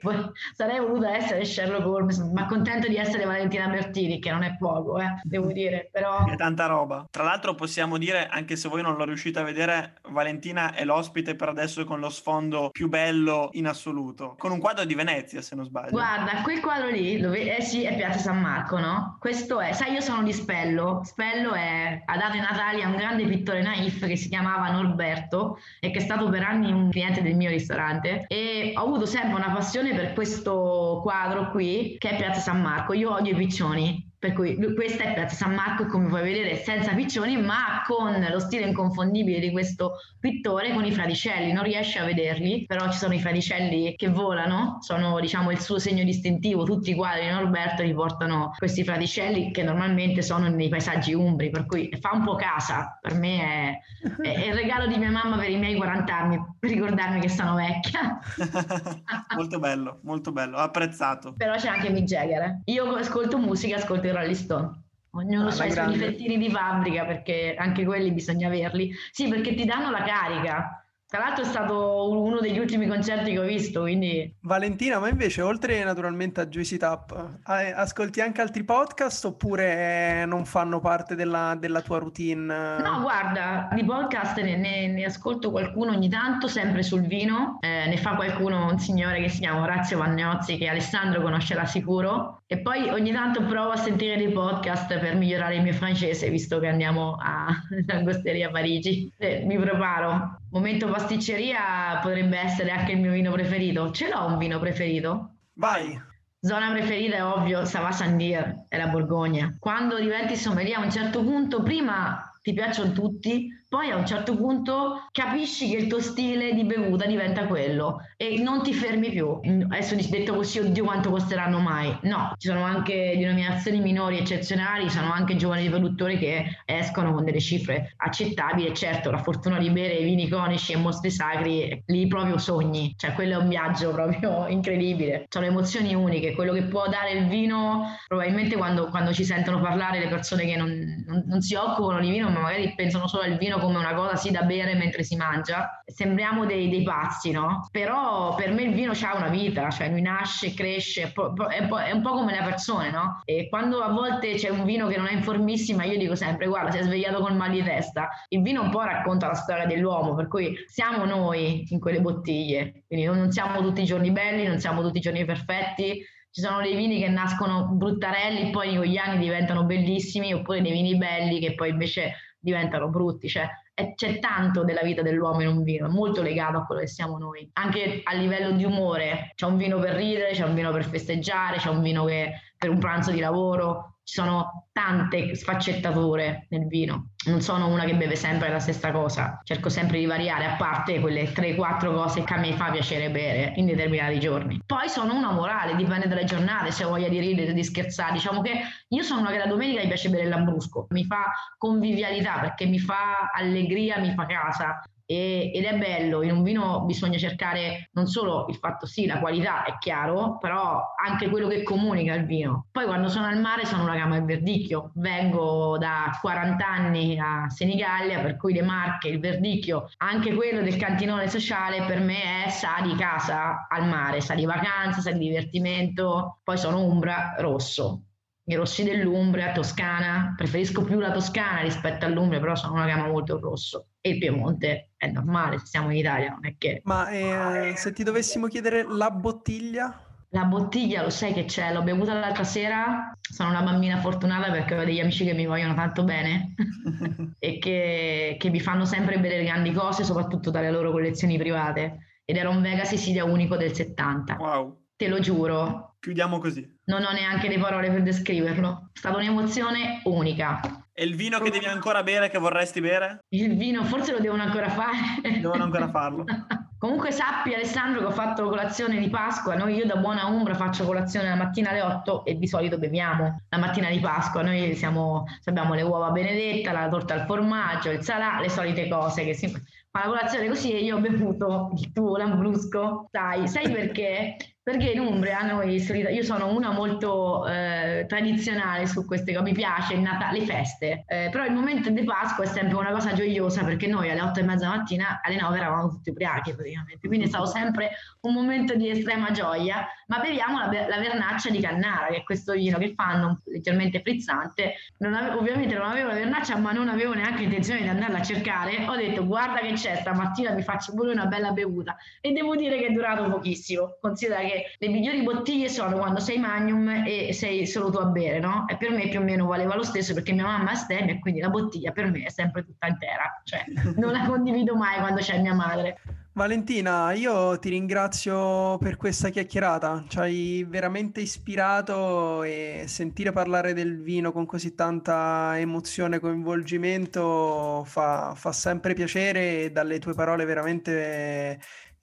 sarei 0.56 0.80
voluta 0.80 1.15
essere 1.15 1.45
Sherlock 1.45 1.86
Holmes, 1.86 2.17
ma 2.34 2.45
contento 2.45 2.88
di 2.88 2.98
essere 2.98 3.26
Valentina 3.26 3.67
Bertini, 3.67 4.19
che 4.19 4.32
non 4.32 4.43
è 4.43 4.56
poco, 4.58 5.00
eh, 5.00 5.19
devo 5.24 5.52
dire, 5.52 5.89
però... 5.91 6.26
È 6.26 6.36
tanta 6.36 6.65
roba. 6.65 7.08
Tra 7.10 7.24
l'altro 7.24 7.56
possiamo 7.56 7.98
dire, 7.98 8.28
anche 8.28 8.56
se 8.56 8.69
voi 8.69 8.82
non 8.82 8.95
lo 8.95 9.06
riuscite 9.06 9.39
a 9.39 9.43
vedere, 9.43 9.95
Valentina 10.10 10.74
è 10.74 10.84
l'ospite 10.86 11.36
per 11.36 11.50
adesso 11.50 11.84
con 11.86 12.00
lo 12.00 12.10
sfondo 12.10 12.69
più 12.72 12.88
bello 12.89 13.50
in 13.54 13.67
assoluto, 13.67 14.36
con 14.38 14.52
un 14.52 14.60
quadro 14.60 14.86
di 14.86 14.95
Venezia, 14.95 15.41
se 15.41 15.56
non 15.56 15.65
sbaglio. 15.65 15.91
Guarda, 15.91 16.41
quel 16.43 16.60
quadro 16.60 16.89
lì, 16.89 17.19
dove, 17.19 17.58
eh 17.58 17.62
sì, 17.62 17.84
è 17.84 17.95
Piazza 17.95 18.19
San 18.19 18.39
Marco, 18.39 18.80
no? 18.80 19.17
Questo 19.19 19.60
è, 19.60 19.74
sai, 19.74 19.93
io 19.93 20.02
sono 20.02 20.24
di 20.24 20.34
Spello, 20.34 21.02
Spello 21.04 21.54
è, 21.54 22.04
ha 22.06 22.17
dato 22.17 22.36
in 22.36 22.41
Natalia 22.41 22.88
un 22.88 22.95
grande 22.95 23.26
pittore 23.26 23.62
naif 23.62 24.06
che 24.06 24.15
si 24.15 24.30
chiamava 24.30 24.72
Norberto 24.72 25.60
e 25.80 25.91
che 25.91 25.99
è 26.00 26.02
stato 26.02 26.30
per 26.30 26.44
anni 26.44 26.72
un 26.72 26.90
cliente 26.90 27.22
del 27.22 27.36
mio 27.36 27.50
ristorante 27.50 28.26
e 28.28 28.74
ho 28.76 28.84
avuto 28.84 29.06
sempre 29.06 29.36
una 29.36 29.52
passione 29.52 29.94
per 29.94 30.14
questo 30.14 31.00
quadro 31.04 31.52
qui 31.52 31.98
che 32.00 32.12
è 32.12 32.16
Piazza 32.16 32.40
San 32.40 32.62
Marco. 32.62 32.94
Io 32.94 33.12
odio 33.12 33.34
i 33.34 33.36
piccioni, 33.36 34.09
per 34.20 34.34
cui 34.34 34.58
questa 34.76 35.06
è 35.06 35.14
Piazza 35.14 35.36
San 35.36 35.54
Marco, 35.54 35.86
come 35.86 36.10
puoi 36.10 36.22
vedere, 36.22 36.58
senza 36.58 36.94
piccioni, 36.94 37.38
ma 37.38 37.84
con 37.88 38.28
lo 38.30 38.40
stile 38.40 38.66
inconfondibile 38.66 39.40
di 39.40 39.50
questo 39.50 39.94
pittore 40.20 40.74
con 40.74 40.84
i 40.84 40.92
fraticelli. 40.92 41.54
Non 41.54 41.64
riesci 41.64 41.98
a 41.98 42.04
vederli, 42.04 42.66
però 42.66 42.92
ci 42.92 42.98
sono 42.98 43.14
i 43.14 43.22
fraticelli 43.22 43.96
che 43.96 44.10
volano, 44.10 44.80
sono 44.82 45.18
diciamo 45.22 45.52
il 45.52 45.62
suo 45.62 45.80
segno 45.80 46.04
distintivo. 46.04 46.66
Tutti 46.66 46.92
i 46.92 46.96
quadri 46.96 47.28
di 47.28 47.32
Norberto 47.32 47.82
riportano 47.82 48.54
questi 48.58 48.84
fraticelli 48.84 49.52
che 49.52 49.64
normalmente 49.64 50.22
sono 50.22 50.50
nei 50.50 50.68
paesaggi 50.68 51.14
umbri, 51.14 51.50
per 51.50 51.66
cui 51.66 51.90
fa 52.02 52.12
un 52.12 52.26
po' 52.26 52.36
casa. 52.36 53.00
Per 53.02 53.14
me 53.14 53.40
è, 53.40 53.80
è, 54.22 54.34
è 54.34 54.48
il 54.48 54.54
regalo 54.54 54.88
di 54.88 54.98
mia 54.98 55.12
mamma 55.12 55.38
per 55.38 55.50
i 55.50 55.58
miei 55.58 55.76
40 55.76 56.14
anni, 56.14 56.38
per 56.60 56.70
ricordarmi 56.70 57.22
che 57.22 57.30
sono 57.30 57.56
vecchia. 57.56 58.20
molto 59.34 59.60
bello, 59.60 60.00
molto 60.04 60.34
bello, 60.34 60.58
apprezzato. 60.58 61.36
Però 61.38 61.56
c'è 61.56 61.70
anche 61.70 61.90
Mick 61.90 62.06
Jagger. 62.06 62.60
Io 62.66 62.84
ascolto 62.96 63.38
musica, 63.38 63.78
ascolto 63.78 64.08
i 64.10 64.13
Rolling 64.13 64.36
Stone. 64.36 64.84
Ognuno 65.12 65.48
ah, 65.48 65.56
ha 65.58 65.65
i 65.65 65.72
suoi 65.72 65.88
difettini 65.88 66.38
di 66.38 66.52
fabbrica 66.52 67.06
perché 67.06 67.56
anche 67.58 67.84
quelli 67.84 68.12
bisogna 68.12 68.48
averli. 68.48 68.91
Sì, 69.12 69.28
perché 69.28 69.56
ti 69.56 69.65
danno 69.65 69.89
la 69.89 70.04
carica. 70.04 70.84
Tra 71.12 71.22
l'altro 71.22 71.43
è 71.43 71.48
stato 71.48 72.12
uno 72.12 72.39
degli 72.39 72.60
ultimi 72.60 72.88
concerti 72.88 73.32
che 73.32 73.39
ho 73.39 73.43
visto, 73.43 73.82
quindi... 73.82 74.32
Valentina, 74.41 75.00
ma 75.00 75.10
invece 75.10 75.41
oltre 75.41 75.84
naturalmente 75.84 76.39
a 76.39 76.45
Juicy 76.45 76.78
Tap, 76.78 77.39
ascolti 77.45 78.22
anche 78.22 78.41
altri 78.41 78.63
podcast 78.63 79.26
oppure 79.26 80.26
non 80.28 80.45
fanno 80.45 80.80
parte 80.80 81.15
della, 81.15 81.56
della 81.60 81.82
tua 81.82 81.98
routine? 81.98 82.78
No, 82.78 83.02
guarda, 83.02 83.69
di 83.74 83.84
podcast 83.84 84.39
ne, 84.39 84.56
ne, 84.56 84.86
ne, 84.86 85.06
ascolto 85.06 85.50
qualcuno 85.50 85.93
ogni 85.93 86.10
tanto, 86.10 86.48
sempre 86.48 86.84
sul 86.84 87.02
vino. 87.02 87.58
Eh, 87.62 87.88
ne 87.88 87.98
fa 87.98 88.13
qualcuno, 88.13 88.69
un 88.69 88.78
signore 88.78 89.19
che 89.19 89.30
si 89.30 89.39
chiama 89.39 89.62
Orazio 89.62 89.98
Vagnozzi, 89.98 90.58
che 90.58 90.67
Alessandro 90.67 91.24
conoscerà 91.24 91.65
sicuro. 91.65 92.38
E 92.52 92.58
poi 92.62 92.90
ogni 92.90 93.12
tanto 93.12 93.46
provo 93.46 93.70
a 93.70 93.76
sentire 93.76 94.18
dei 94.18 94.32
podcast 94.32 94.98
per 94.98 95.14
migliorare 95.16 95.58
il 95.58 95.62
mio 95.62 95.74
francese, 95.74 96.32
visto 96.32 96.58
che 96.58 96.66
andiamo 96.66 97.16
a 97.22 97.46
Angosteria 97.94 98.50
Parigi. 98.50 99.14
Eh, 99.20 99.44
mi 99.46 99.56
preparo. 99.56 100.40
Momento 100.50 100.90
pasticceria 100.90 102.00
potrebbe 102.02 102.40
essere 102.40 102.72
anche 102.72 102.94
il 102.94 103.02
mio 103.02 103.12
vino 103.12 103.32
preferito. 103.32 103.92
Ce 103.92 104.10
l'ho 104.10 104.26
un 104.26 104.40
vino 104.40 104.58
preferito? 104.58 105.36
Vai! 105.54 106.02
Zona 106.42 106.72
preferita 106.72 107.18
è 107.18 107.24
ovvio, 107.24 107.66
Sava 107.66 107.92
Sandir, 107.92 108.66
è 108.68 108.78
la 108.78 108.88
Borgogna. 108.88 109.56
Quando 109.60 110.00
diventi 110.00 110.36
sommelier 110.36 110.80
a 110.80 110.84
un 110.86 110.90
certo 110.90 111.24
punto, 111.24 111.62
prima 111.62 112.34
ti 112.42 112.52
piacciono 112.54 112.94
tutti, 112.94 113.48
poi 113.70 113.92
a 113.92 113.96
un 113.96 114.06
certo 114.06 114.36
punto 114.36 115.08
capisci 115.12 115.70
che 115.70 115.78
il 115.78 115.88
tuo 115.88 116.02
stile 116.02 116.54
di 116.56 116.64
bevuta 116.64 117.06
diventa 117.06 117.46
quello 117.46 118.02
e 118.18 118.40
non 118.42 118.64
ti 118.64 118.74
fermi 118.74 119.12
più. 119.12 119.40
Adesso 119.70 119.96
detto 120.10 120.34
così, 120.34 120.58
oddio 120.60 120.84
quanto 120.84 121.12
costeranno 121.12 121.60
mai? 121.60 121.96
No, 122.02 122.34
ci 122.38 122.48
sono 122.48 122.64
anche 122.64 123.14
denominazioni 123.16 123.80
minori 123.80 124.18
eccezionali, 124.18 124.90
ci 124.90 124.98
sono 124.98 125.12
anche 125.12 125.36
giovani 125.36 125.70
produttori 125.70 126.18
che 126.18 126.62
escono 126.66 127.14
con 127.14 127.24
delle 127.24 127.40
cifre 127.40 127.94
accettabili 127.98 128.74
certo 128.74 129.12
la 129.12 129.20
fortuna 129.20 129.60
di 129.60 129.70
bere 129.70 130.00
vini 130.00 130.24
iconici 130.24 130.74
e 130.74 130.78
mostri 130.78 131.12
sacri, 131.12 131.84
lì 131.86 132.08
proprio 132.08 132.40
sogni, 132.40 132.96
cioè 132.98 133.14
quello 133.14 133.34
è 133.34 133.42
un 133.42 133.50
viaggio 133.50 133.92
proprio 133.94 134.48
incredibile, 134.48 135.26
sono 135.30 135.46
emozioni 135.46 135.94
uniche, 135.94 136.34
quello 136.34 136.54
che 136.54 136.64
può 136.64 136.88
dare 136.88 137.12
il 137.12 137.28
vino 137.28 137.98
probabilmente 138.08 138.56
quando, 138.58 138.88
quando 138.88 139.14
ci 139.14 139.24
sentono 139.24 139.62
parlare 139.62 140.00
le 140.00 140.08
persone 140.08 140.46
che 140.46 140.56
non, 140.56 141.04
non, 141.06 141.24
non 141.28 141.42
si 141.42 141.54
occupano 141.54 142.00
di 142.00 142.10
vino 142.10 142.30
ma 142.30 142.40
magari 142.40 142.74
pensano 142.76 143.08
solo 143.08 143.24
al 143.24 143.38
vino 143.38 143.59
come 143.60 143.78
una 143.78 143.93
cosa 143.93 144.15
sì 144.15 144.32
da 144.32 144.43
bere 144.43 144.76
mentre 144.76 145.04
si 145.04 145.15
mangia, 145.15 145.82
sembriamo 145.86 146.45
dei, 146.45 146.69
dei 146.69 146.84
pazzi, 146.84 147.32
no? 147.32 147.67
Però 147.72 148.36
per 148.36 148.52
me 148.52 148.63
il 148.63 148.74
vino 148.74 148.91
ha 148.91 149.15
una 149.15 149.30
vita, 149.30 149.69
cioè 149.69 149.89
lui 149.89 150.02
nasce, 150.02 150.54
cresce, 150.54 151.13
è, 151.13 151.91
un 151.93 152.02
po' 152.02 152.12
come 152.12 152.32
le 152.34 152.43
persone, 152.43 152.91
no? 152.91 153.22
E 153.26 153.48
quando 153.50 153.82
a 153.82 153.91
volte 153.91 154.34
c'è 154.34 154.50
un 154.50 154.63
vino 154.63 154.88
che 154.88 154.98
non 154.98 155.08
è 155.08 155.13
informissima, 155.13 155.84
io 155.84 155.98
dico 155.98 156.15
sempre, 156.15 156.48
guarda, 156.48 156.72
si 156.72 156.78
è 156.80 156.84
svegliato 156.84 157.22
col 157.22 157.36
mal 157.36 157.52
di 157.52 157.63
testa. 157.63 158.10
Il 158.30 158.41
vino 158.41 158.62
un 158.62 158.69
po' 158.69 158.82
racconta 158.82 159.28
la 159.28 159.36
storia 159.36 159.65
dell'uomo, 159.65 160.15
per 160.15 160.28
cui 160.28 160.56
siamo 160.67 161.06
noi 161.06 161.65
in 161.69 161.80
quelle 161.80 162.02
bottiglie, 162.02 162.84
quindi 162.88 163.06
non 163.06 163.32
siamo 163.32 163.62
tutti 163.62 163.82
i 163.82 163.86
giorni 163.86 164.12
belli, 164.12 164.45
non 164.45 164.60
siamo 164.60 164.82
tutti 164.82 164.98
i 164.98 165.02
giorni 165.02 165.26
perfetti, 165.26 166.04
ci 166.32 166.41
sono 166.41 166.62
dei 166.62 166.76
vini 166.76 167.00
che 167.00 167.10
nascono 167.10 167.69
bruttarelli, 167.72 168.52
poi 168.52 168.76
con 168.76 168.86
gli 168.86 168.98
anni 168.98 169.17
diventano 169.17 169.63
bellissimi, 169.63 170.32
oppure 170.34 170.62
dei 170.62 170.72
vini 170.72 170.95
belli 170.95 171.39
che 171.39 171.56
poi 171.56 171.69
invece 171.69 172.13
diventano 172.39 172.89
brutti, 172.89 173.28
cioè 173.28 173.47
c'è 173.95 174.19
tanto 174.19 174.63
della 174.63 174.82
vita 174.82 175.02
dell'uomo 175.02 175.41
in 175.41 175.47
un 175.47 175.63
vino, 175.63 175.88
è 175.88 175.89
molto 175.89 176.21
legato 176.21 176.58
a 176.58 176.65
quello 176.65 176.82
che 176.82 176.88
siamo 176.88 177.17
noi, 177.17 177.49
anche 177.54 178.02
a 178.04 178.13
livello 178.13 178.52
di 178.52 178.65
umore, 178.65 179.32
c'è 179.36 179.45
un 179.45 179.58
vino 179.58 179.80
per 179.80 179.95
ridere, 179.95 180.32
c'è 180.32 180.43
un 180.43 180.54
vino 180.54 180.71
per 180.71 180.86
festeggiare, 180.86 181.58
c'è 181.58 181.69
un 181.69 181.82
vino 181.82 182.04
che, 182.06 182.34
per 182.58 182.69
un 182.69 182.80
pranzo 182.80 183.12
di 183.12 183.19
lavoro, 183.19 183.99
ci 184.10 184.15
sono 184.15 184.69
tante 184.72 185.36
sfaccettature 185.36 186.48
nel 186.50 186.65
vino. 186.65 187.12
Non 187.28 187.41
sono 187.41 187.67
una 187.67 187.84
che 187.84 187.93
beve 187.93 188.15
sempre 188.15 188.50
la 188.50 188.58
stessa 188.58 188.91
cosa, 188.91 189.39
cerco 189.43 189.69
sempre 189.69 190.00
di 190.00 190.08
variare, 190.08 190.45
a 190.45 190.56
parte 190.56 191.00
quelle 191.00 191.32
3-4 191.32 191.93
cose 191.93 192.24
che 192.24 192.34
a 192.34 192.38
me 192.38 192.54
fa 192.54 192.72
piacere 192.72 193.12
bere 193.12 193.54
in 193.58 193.67
determinati 193.67 194.19
giorni. 194.19 194.60
Poi 194.65 194.89
sono 194.89 195.13
una 195.13 195.32
morale, 195.32 195.76
dipende 195.76 196.08
dalle 196.08 196.24
giornate, 196.24 196.72
se 196.72 196.86
ho 196.86 196.89
voglia 196.89 197.08
di 197.08 197.19
ridere, 197.19 197.54
di 197.54 197.63
scherzare. 197.63 198.13
Diciamo 198.13 198.41
che 198.41 198.62
io 198.88 199.04
sono 199.04 199.22
una 199.22 199.30
che 199.30 199.38
la 199.38 199.45
domenica 199.45 199.82
mi 199.82 199.88
piace 199.88 200.10
bere 200.10 200.26
lambrusco, 200.26 200.88
mi 200.89 201.06
fa 201.06 201.26
convivialità 201.60 202.39
perché 202.39 202.65
mi 202.65 202.80
fa 202.80 203.30
allegria, 203.32 204.00
mi 204.00 204.13
fa 204.15 204.26
casa 204.26 204.82
e, 205.12 205.50
ed 205.52 205.63
è 205.63 205.76
bello, 205.76 206.22
in 206.22 206.30
un 206.30 206.43
vino 206.43 206.82
bisogna 206.82 207.17
cercare 207.17 207.89
non 207.93 208.06
solo 208.06 208.45
il 208.48 208.56
fatto 208.58 208.86
sì, 208.86 209.08
la 209.08 209.17
qualità 209.17 209.63
è 209.63 209.76
chiaro, 209.80 210.38
però 210.38 210.84
anche 211.04 211.30
quello 211.30 211.48
che 211.48 211.63
comunica 211.63 212.13
il 212.13 212.26
vino. 212.26 212.67
Poi 212.72 212.86
quando 212.86 213.08
sono 213.08 213.26
al 213.26 213.39
mare 213.39 213.65
sono 213.65 213.82
una 213.82 213.95
gama 213.95 214.19
del 214.19 214.26
verdicchio, 214.26 214.91
vengo 214.95 215.80
da 215.80 216.15
40 216.22 216.63
anni 216.63 217.17
a 217.17 217.50
Senigallia, 217.50 218.19
per 218.19 218.38
cui 218.38 218.54
le 218.54 218.62
marche, 218.62 219.08
il 219.08 219.19
verdicchio, 219.19 219.89
anche 219.98 220.36
quello 220.36 220.62
del 220.62 220.78
cantinone 220.78 221.28
sociale 221.28 221.86
per 221.88 222.02
me 222.02 222.45
è 222.45 222.50
sa 222.50 222.76
di 222.84 222.93
casa 222.93 223.65
al 223.67 223.88
mare, 223.88 224.22
sa 224.22 224.36
di 224.36 224.45
vacanza, 224.45 225.02
sa 225.02 225.12
di 225.12 225.17
divertimento, 225.17 226.38
poi 226.43 226.58
sono 226.60 226.86
Umbra 226.86 227.34
rosso, 227.39 228.09
i 228.50 228.56
rossi 228.56 228.84
dell'Umbria, 228.84 229.52
Toscana, 229.52 230.34
preferisco 230.36 230.84
più 230.84 230.98
la 231.00 231.12
Toscana 231.12 231.62
rispetto 231.62 232.06
all'Umbria, 232.06 232.40
però 232.40 232.56
sono 232.56 232.74
una 232.74 232.88
gamma 232.88 233.08
molto 233.08 233.40
rosso. 233.40 233.90
E 234.02 234.10
il 234.10 234.18
Piemonte 234.18 234.94
è 234.98 235.06
normale, 235.08 235.60
se 235.60 235.68
siamo 235.68 235.92
in 235.92 235.98
Italia, 235.98 236.32
non 236.32 236.48
è 236.48 236.56
che... 236.58 236.82
Ma 236.86 237.10
eh, 237.10 237.76
se 237.76 237.94
ti 237.94 238.02
dovessimo 238.02 238.48
chiedere 238.48 238.84
la 238.90 239.12
bottiglia? 239.12 240.04
La 240.30 240.46
bottiglia 240.46 241.04
lo 241.04 241.12
sai 241.12 241.34
che 241.34 241.46
c'è, 241.46 241.72
l'ho 241.72 241.84
bevuta 241.84 242.14
l'altra 242.14 242.44
sera, 242.44 243.16
sono 243.22 243.50
una 243.50 243.62
bambina 243.62 244.00
fortunata 244.00 244.50
perché 244.50 244.76
ho 244.76 244.84
degli 244.84 245.00
amici 245.00 245.26
che 245.26 245.34
mi 245.34 245.46
vogliono 245.46 245.76
tanto 245.76 246.04
bene 246.04 246.56
e 247.38 247.60
che, 247.60 248.36
che 248.40 248.50
mi 248.50 248.60
fanno 248.60 248.86
sempre 248.86 249.20
bere 249.20 249.44
grandi 249.44 249.72
cose, 249.72 250.04
soprattutto 250.04 250.50
dalle 250.50 250.72
loro 250.72 250.90
collezioni 250.92 251.38
private. 251.38 252.22
Ed 252.26 252.36
era 252.36 252.50
un 252.50 252.62
Vega 252.62 252.84
Sicilia 252.84 253.26
unico 253.26 253.58
del 253.58 253.74
70. 253.74 254.38
Wow. 254.40 254.88
Te 255.00 255.08
lo 255.08 255.22
giuro. 255.22 255.96
Chiudiamo 255.98 256.40
così. 256.40 256.78
Non 256.88 257.06
ho 257.06 257.12
neanche 257.14 257.48
le 257.48 257.58
parole 257.58 257.90
per 257.90 258.04
descriverlo. 258.04 258.90
È 258.92 258.98
stata 258.98 259.16
un'emozione 259.16 260.02
unica. 260.04 260.60
E 260.92 261.06
il 261.06 261.16
vino 261.16 261.40
che 261.40 261.52
devi 261.52 261.68
ancora 261.68 262.04
bere, 262.04 262.30
che 262.30 262.38
vorresti 262.38 262.82
bere? 262.82 263.24
Il 263.30 263.56
vino 263.56 263.86
forse 263.86 264.12
lo 264.12 264.20
devono 264.20 264.44
ancora 264.44 264.68
fare. 264.68 265.40
Devono 265.40 265.64
ancora 265.64 265.90
farlo. 265.90 266.26
Comunque 266.78 267.12
sappi 267.12 267.54
Alessandro 267.54 268.02
che 268.02 268.08
ho 268.08 268.12
fatto 268.12 268.50
colazione 268.50 269.00
di 269.00 269.10
Pasqua, 269.10 269.56
noi 269.56 269.76
io 269.76 269.86
da 269.86 269.96
buona 269.96 270.26
Umbra 270.26 270.56
faccio 270.56 270.84
colazione 270.84 271.30
la 271.30 271.36
mattina 271.36 271.70
alle 271.70 271.82
8 271.82 272.26
e 272.26 272.36
di 272.36 272.48
solito 272.48 272.78
beviamo 272.78 273.42
la 273.50 273.58
mattina 273.58 273.90
di 273.90 274.00
Pasqua, 274.00 274.42
noi 274.42 274.76
siamo, 274.76 275.26
abbiamo 275.46 275.74
le 275.74 275.82
uova 275.82 276.12
benedetta, 276.12 276.72
la 276.72 276.88
torta 276.88 277.16
al 277.16 277.26
formaggio, 277.26 277.90
il 277.92 278.02
salà, 278.02 278.40
le 278.40 278.50
solite 278.50 278.88
cose 278.88 279.26
che 279.26 279.34
si 279.34 279.50
fa 279.50 279.60
la 280.02 280.06
colazione 280.06 280.48
così 280.48 280.72
e 280.72 280.84
io 280.84 280.98
ho 280.98 281.00
bevuto 281.00 281.72
il 281.76 281.92
tuo 281.92 282.16
lambrusco, 282.16 283.08
sai, 283.12 283.48
sai 283.48 283.72
perché? 283.72 284.38
Perché 284.62 284.91
in 284.91 285.00
Umbria 285.00 285.41
noi, 285.41 285.82
io 285.82 286.24
sono 286.24 286.54
una 286.54 286.72
molto 286.72 287.48
eh, 287.48 288.06
tradizionale 288.08 288.86
su 288.86 289.06
queste 289.06 289.34
cose, 289.34 289.43
mi 289.43 289.54
piace 289.54 289.93
il 289.93 290.02
Natale, 290.02 290.39
le 290.39 290.45
feste, 290.45 291.06
eh, 291.08 291.30
però 291.32 291.45
il 291.45 291.54
momento 291.54 291.89
di 291.89 292.04
Pasqua 292.04 292.43
è 292.43 292.48
sempre 292.48 292.78
una 292.78 292.91
cosa 292.91 293.13
gioiosa 293.13 293.63
perché 293.63 293.88
noi 293.88 294.12
alle 294.12 294.22
8 294.22 294.41
e 294.41 294.43
mezza 294.43 294.67
mattina, 294.67 295.22
alle 295.24 295.39
9 295.39 295.58
eravamo 295.58 295.89
tutti 295.89 296.10
ubriachi 296.10 296.54
praticamente, 296.54 297.08
quindi 297.08 297.26
è 297.26 297.30
stato 297.30 297.45
sempre 297.48 297.91
un 298.22 298.34
momento 298.34 298.76
di 298.76 298.89
estrema 298.89 299.32
gioia, 299.32 299.88
ma 300.08 300.19
beviamo 300.19 300.60
la, 300.60 300.65
la 300.65 300.98
vernaccia 301.00 301.50
di 301.50 301.60
Cannara, 301.60 302.08
che 302.08 302.17
è 302.17 302.24
questo 302.24 302.54
vino 302.54 302.78
che 302.78 302.93
fanno 302.93 303.39
leggermente 303.45 304.02
frizzante, 304.02 304.74
non 304.98 305.15
avevo, 305.15 305.39
ovviamente 305.39 305.74
non 305.76 305.89
avevo 305.89 306.10
la 306.10 306.15
vernaccia 306.15 306.58
ma 306.58 306.74
non 306.74 306.89
avevo 306.89 307.13
neanche 307.13 307.43
intenzione 307.43 307.82
di 307.82 307.88
andarla 307.88 308.19
a 308.19 308.24
cercare, 308.24 308.86
ho 308.88 308.95
detto 308.95 309.26
guarda 309.26 309.62
che 309.62 309.74
c'è, 309.74 309.95
stamattina 309.95 310.52
mi 310.52 310.62
faccio 310.62 310.93
pure 310.93 311.12
una 311.12 311.26
bella 311.26 311.52
bevuta. 311.52 311.95
E 312.22 312.34
devo 312.34 312.56
dire 312.56 312.78
che 312.78 312.88
è 312.88 312.91
durato 312.91 313.28
pochissimo, 313.30 313.98
considera 314.00 314.41
che 314.41 314.59
le 314.78 314.88
migliori 314.88 315.22
bottiglie 315.22 315.69
sono 315.69 315.98
quando 315.98 316.19
sei 316.19 316.38
magnum 316.38 317.04
e 317.06 317.34
sei 317.34 317.65
solo 317.65 317.89
tu 317.89 317.98
a 317.98 318.06
bere, 318.06 318.39
no? 318.39 318.65
E 318.67 318.78
per 318.78 318.91
me 318.91 319.08
più 319.08 319.19
o 319.19 319.24
meno 319.24 319.48
valeva 319.48 319.76
lo 319.76 319.84
stesso 319.84 320.13
perché 320.13 320.32
mia 320.32 320.45
mamma 320.45 320.72
è 320.72 320.76
stemma 320.76 321.12
e 321.12 321.19
quindi 321.19 321.39
la 321.39 321.50
bottiglia 321.50 321.91
per 321.91 322.10
me 322.10 322.24
è 322.24 322.30
sempre 322.30 322.63
tutta 322.63 322.88
intera, 322.88 323.41
cioè 323.43 323.63
non 323.98 324.12
la 324.12 324.26
condivido 324.26 324.76
mai 324.76 325.00
quando 325.00 325.22
c'è 325.22 325.39
mia 325.39 325.54
madre. 325.54 326.00
Valentina, 326.39 327.12
io 327.12 327.60
ti 327.60 327.67
ringrazio 327.67 328.78
per 328.78 328.95
questa 328.95 329.28
chiacchierata, 329.28 330.06
ci 330.08 330.19
hai 330.19 330.65
veramente 330.65 331.19
ispirato 331.19 332.43
e 332.43 332.84
sentire 332.88 333.34
parlare 333.34 333.74
del 333.74 334.00
vino 334.02 334.32
con 334.32 334.45
così 334.45 334.74
tanta 334.74 335.60
emozione 335.60 336.15
e 336.15 336.19
coinvolgimento 336.19 337.84
fa, 337.86 338.36
fa 338.36 338.52
sempre 338.54 338.93
piacere 338.93 339.63
e 339.63 339.72
dalle 339.72 340.00
tue 340.00 340.13
parole 340.13 340.45
veramente 340.45 341.60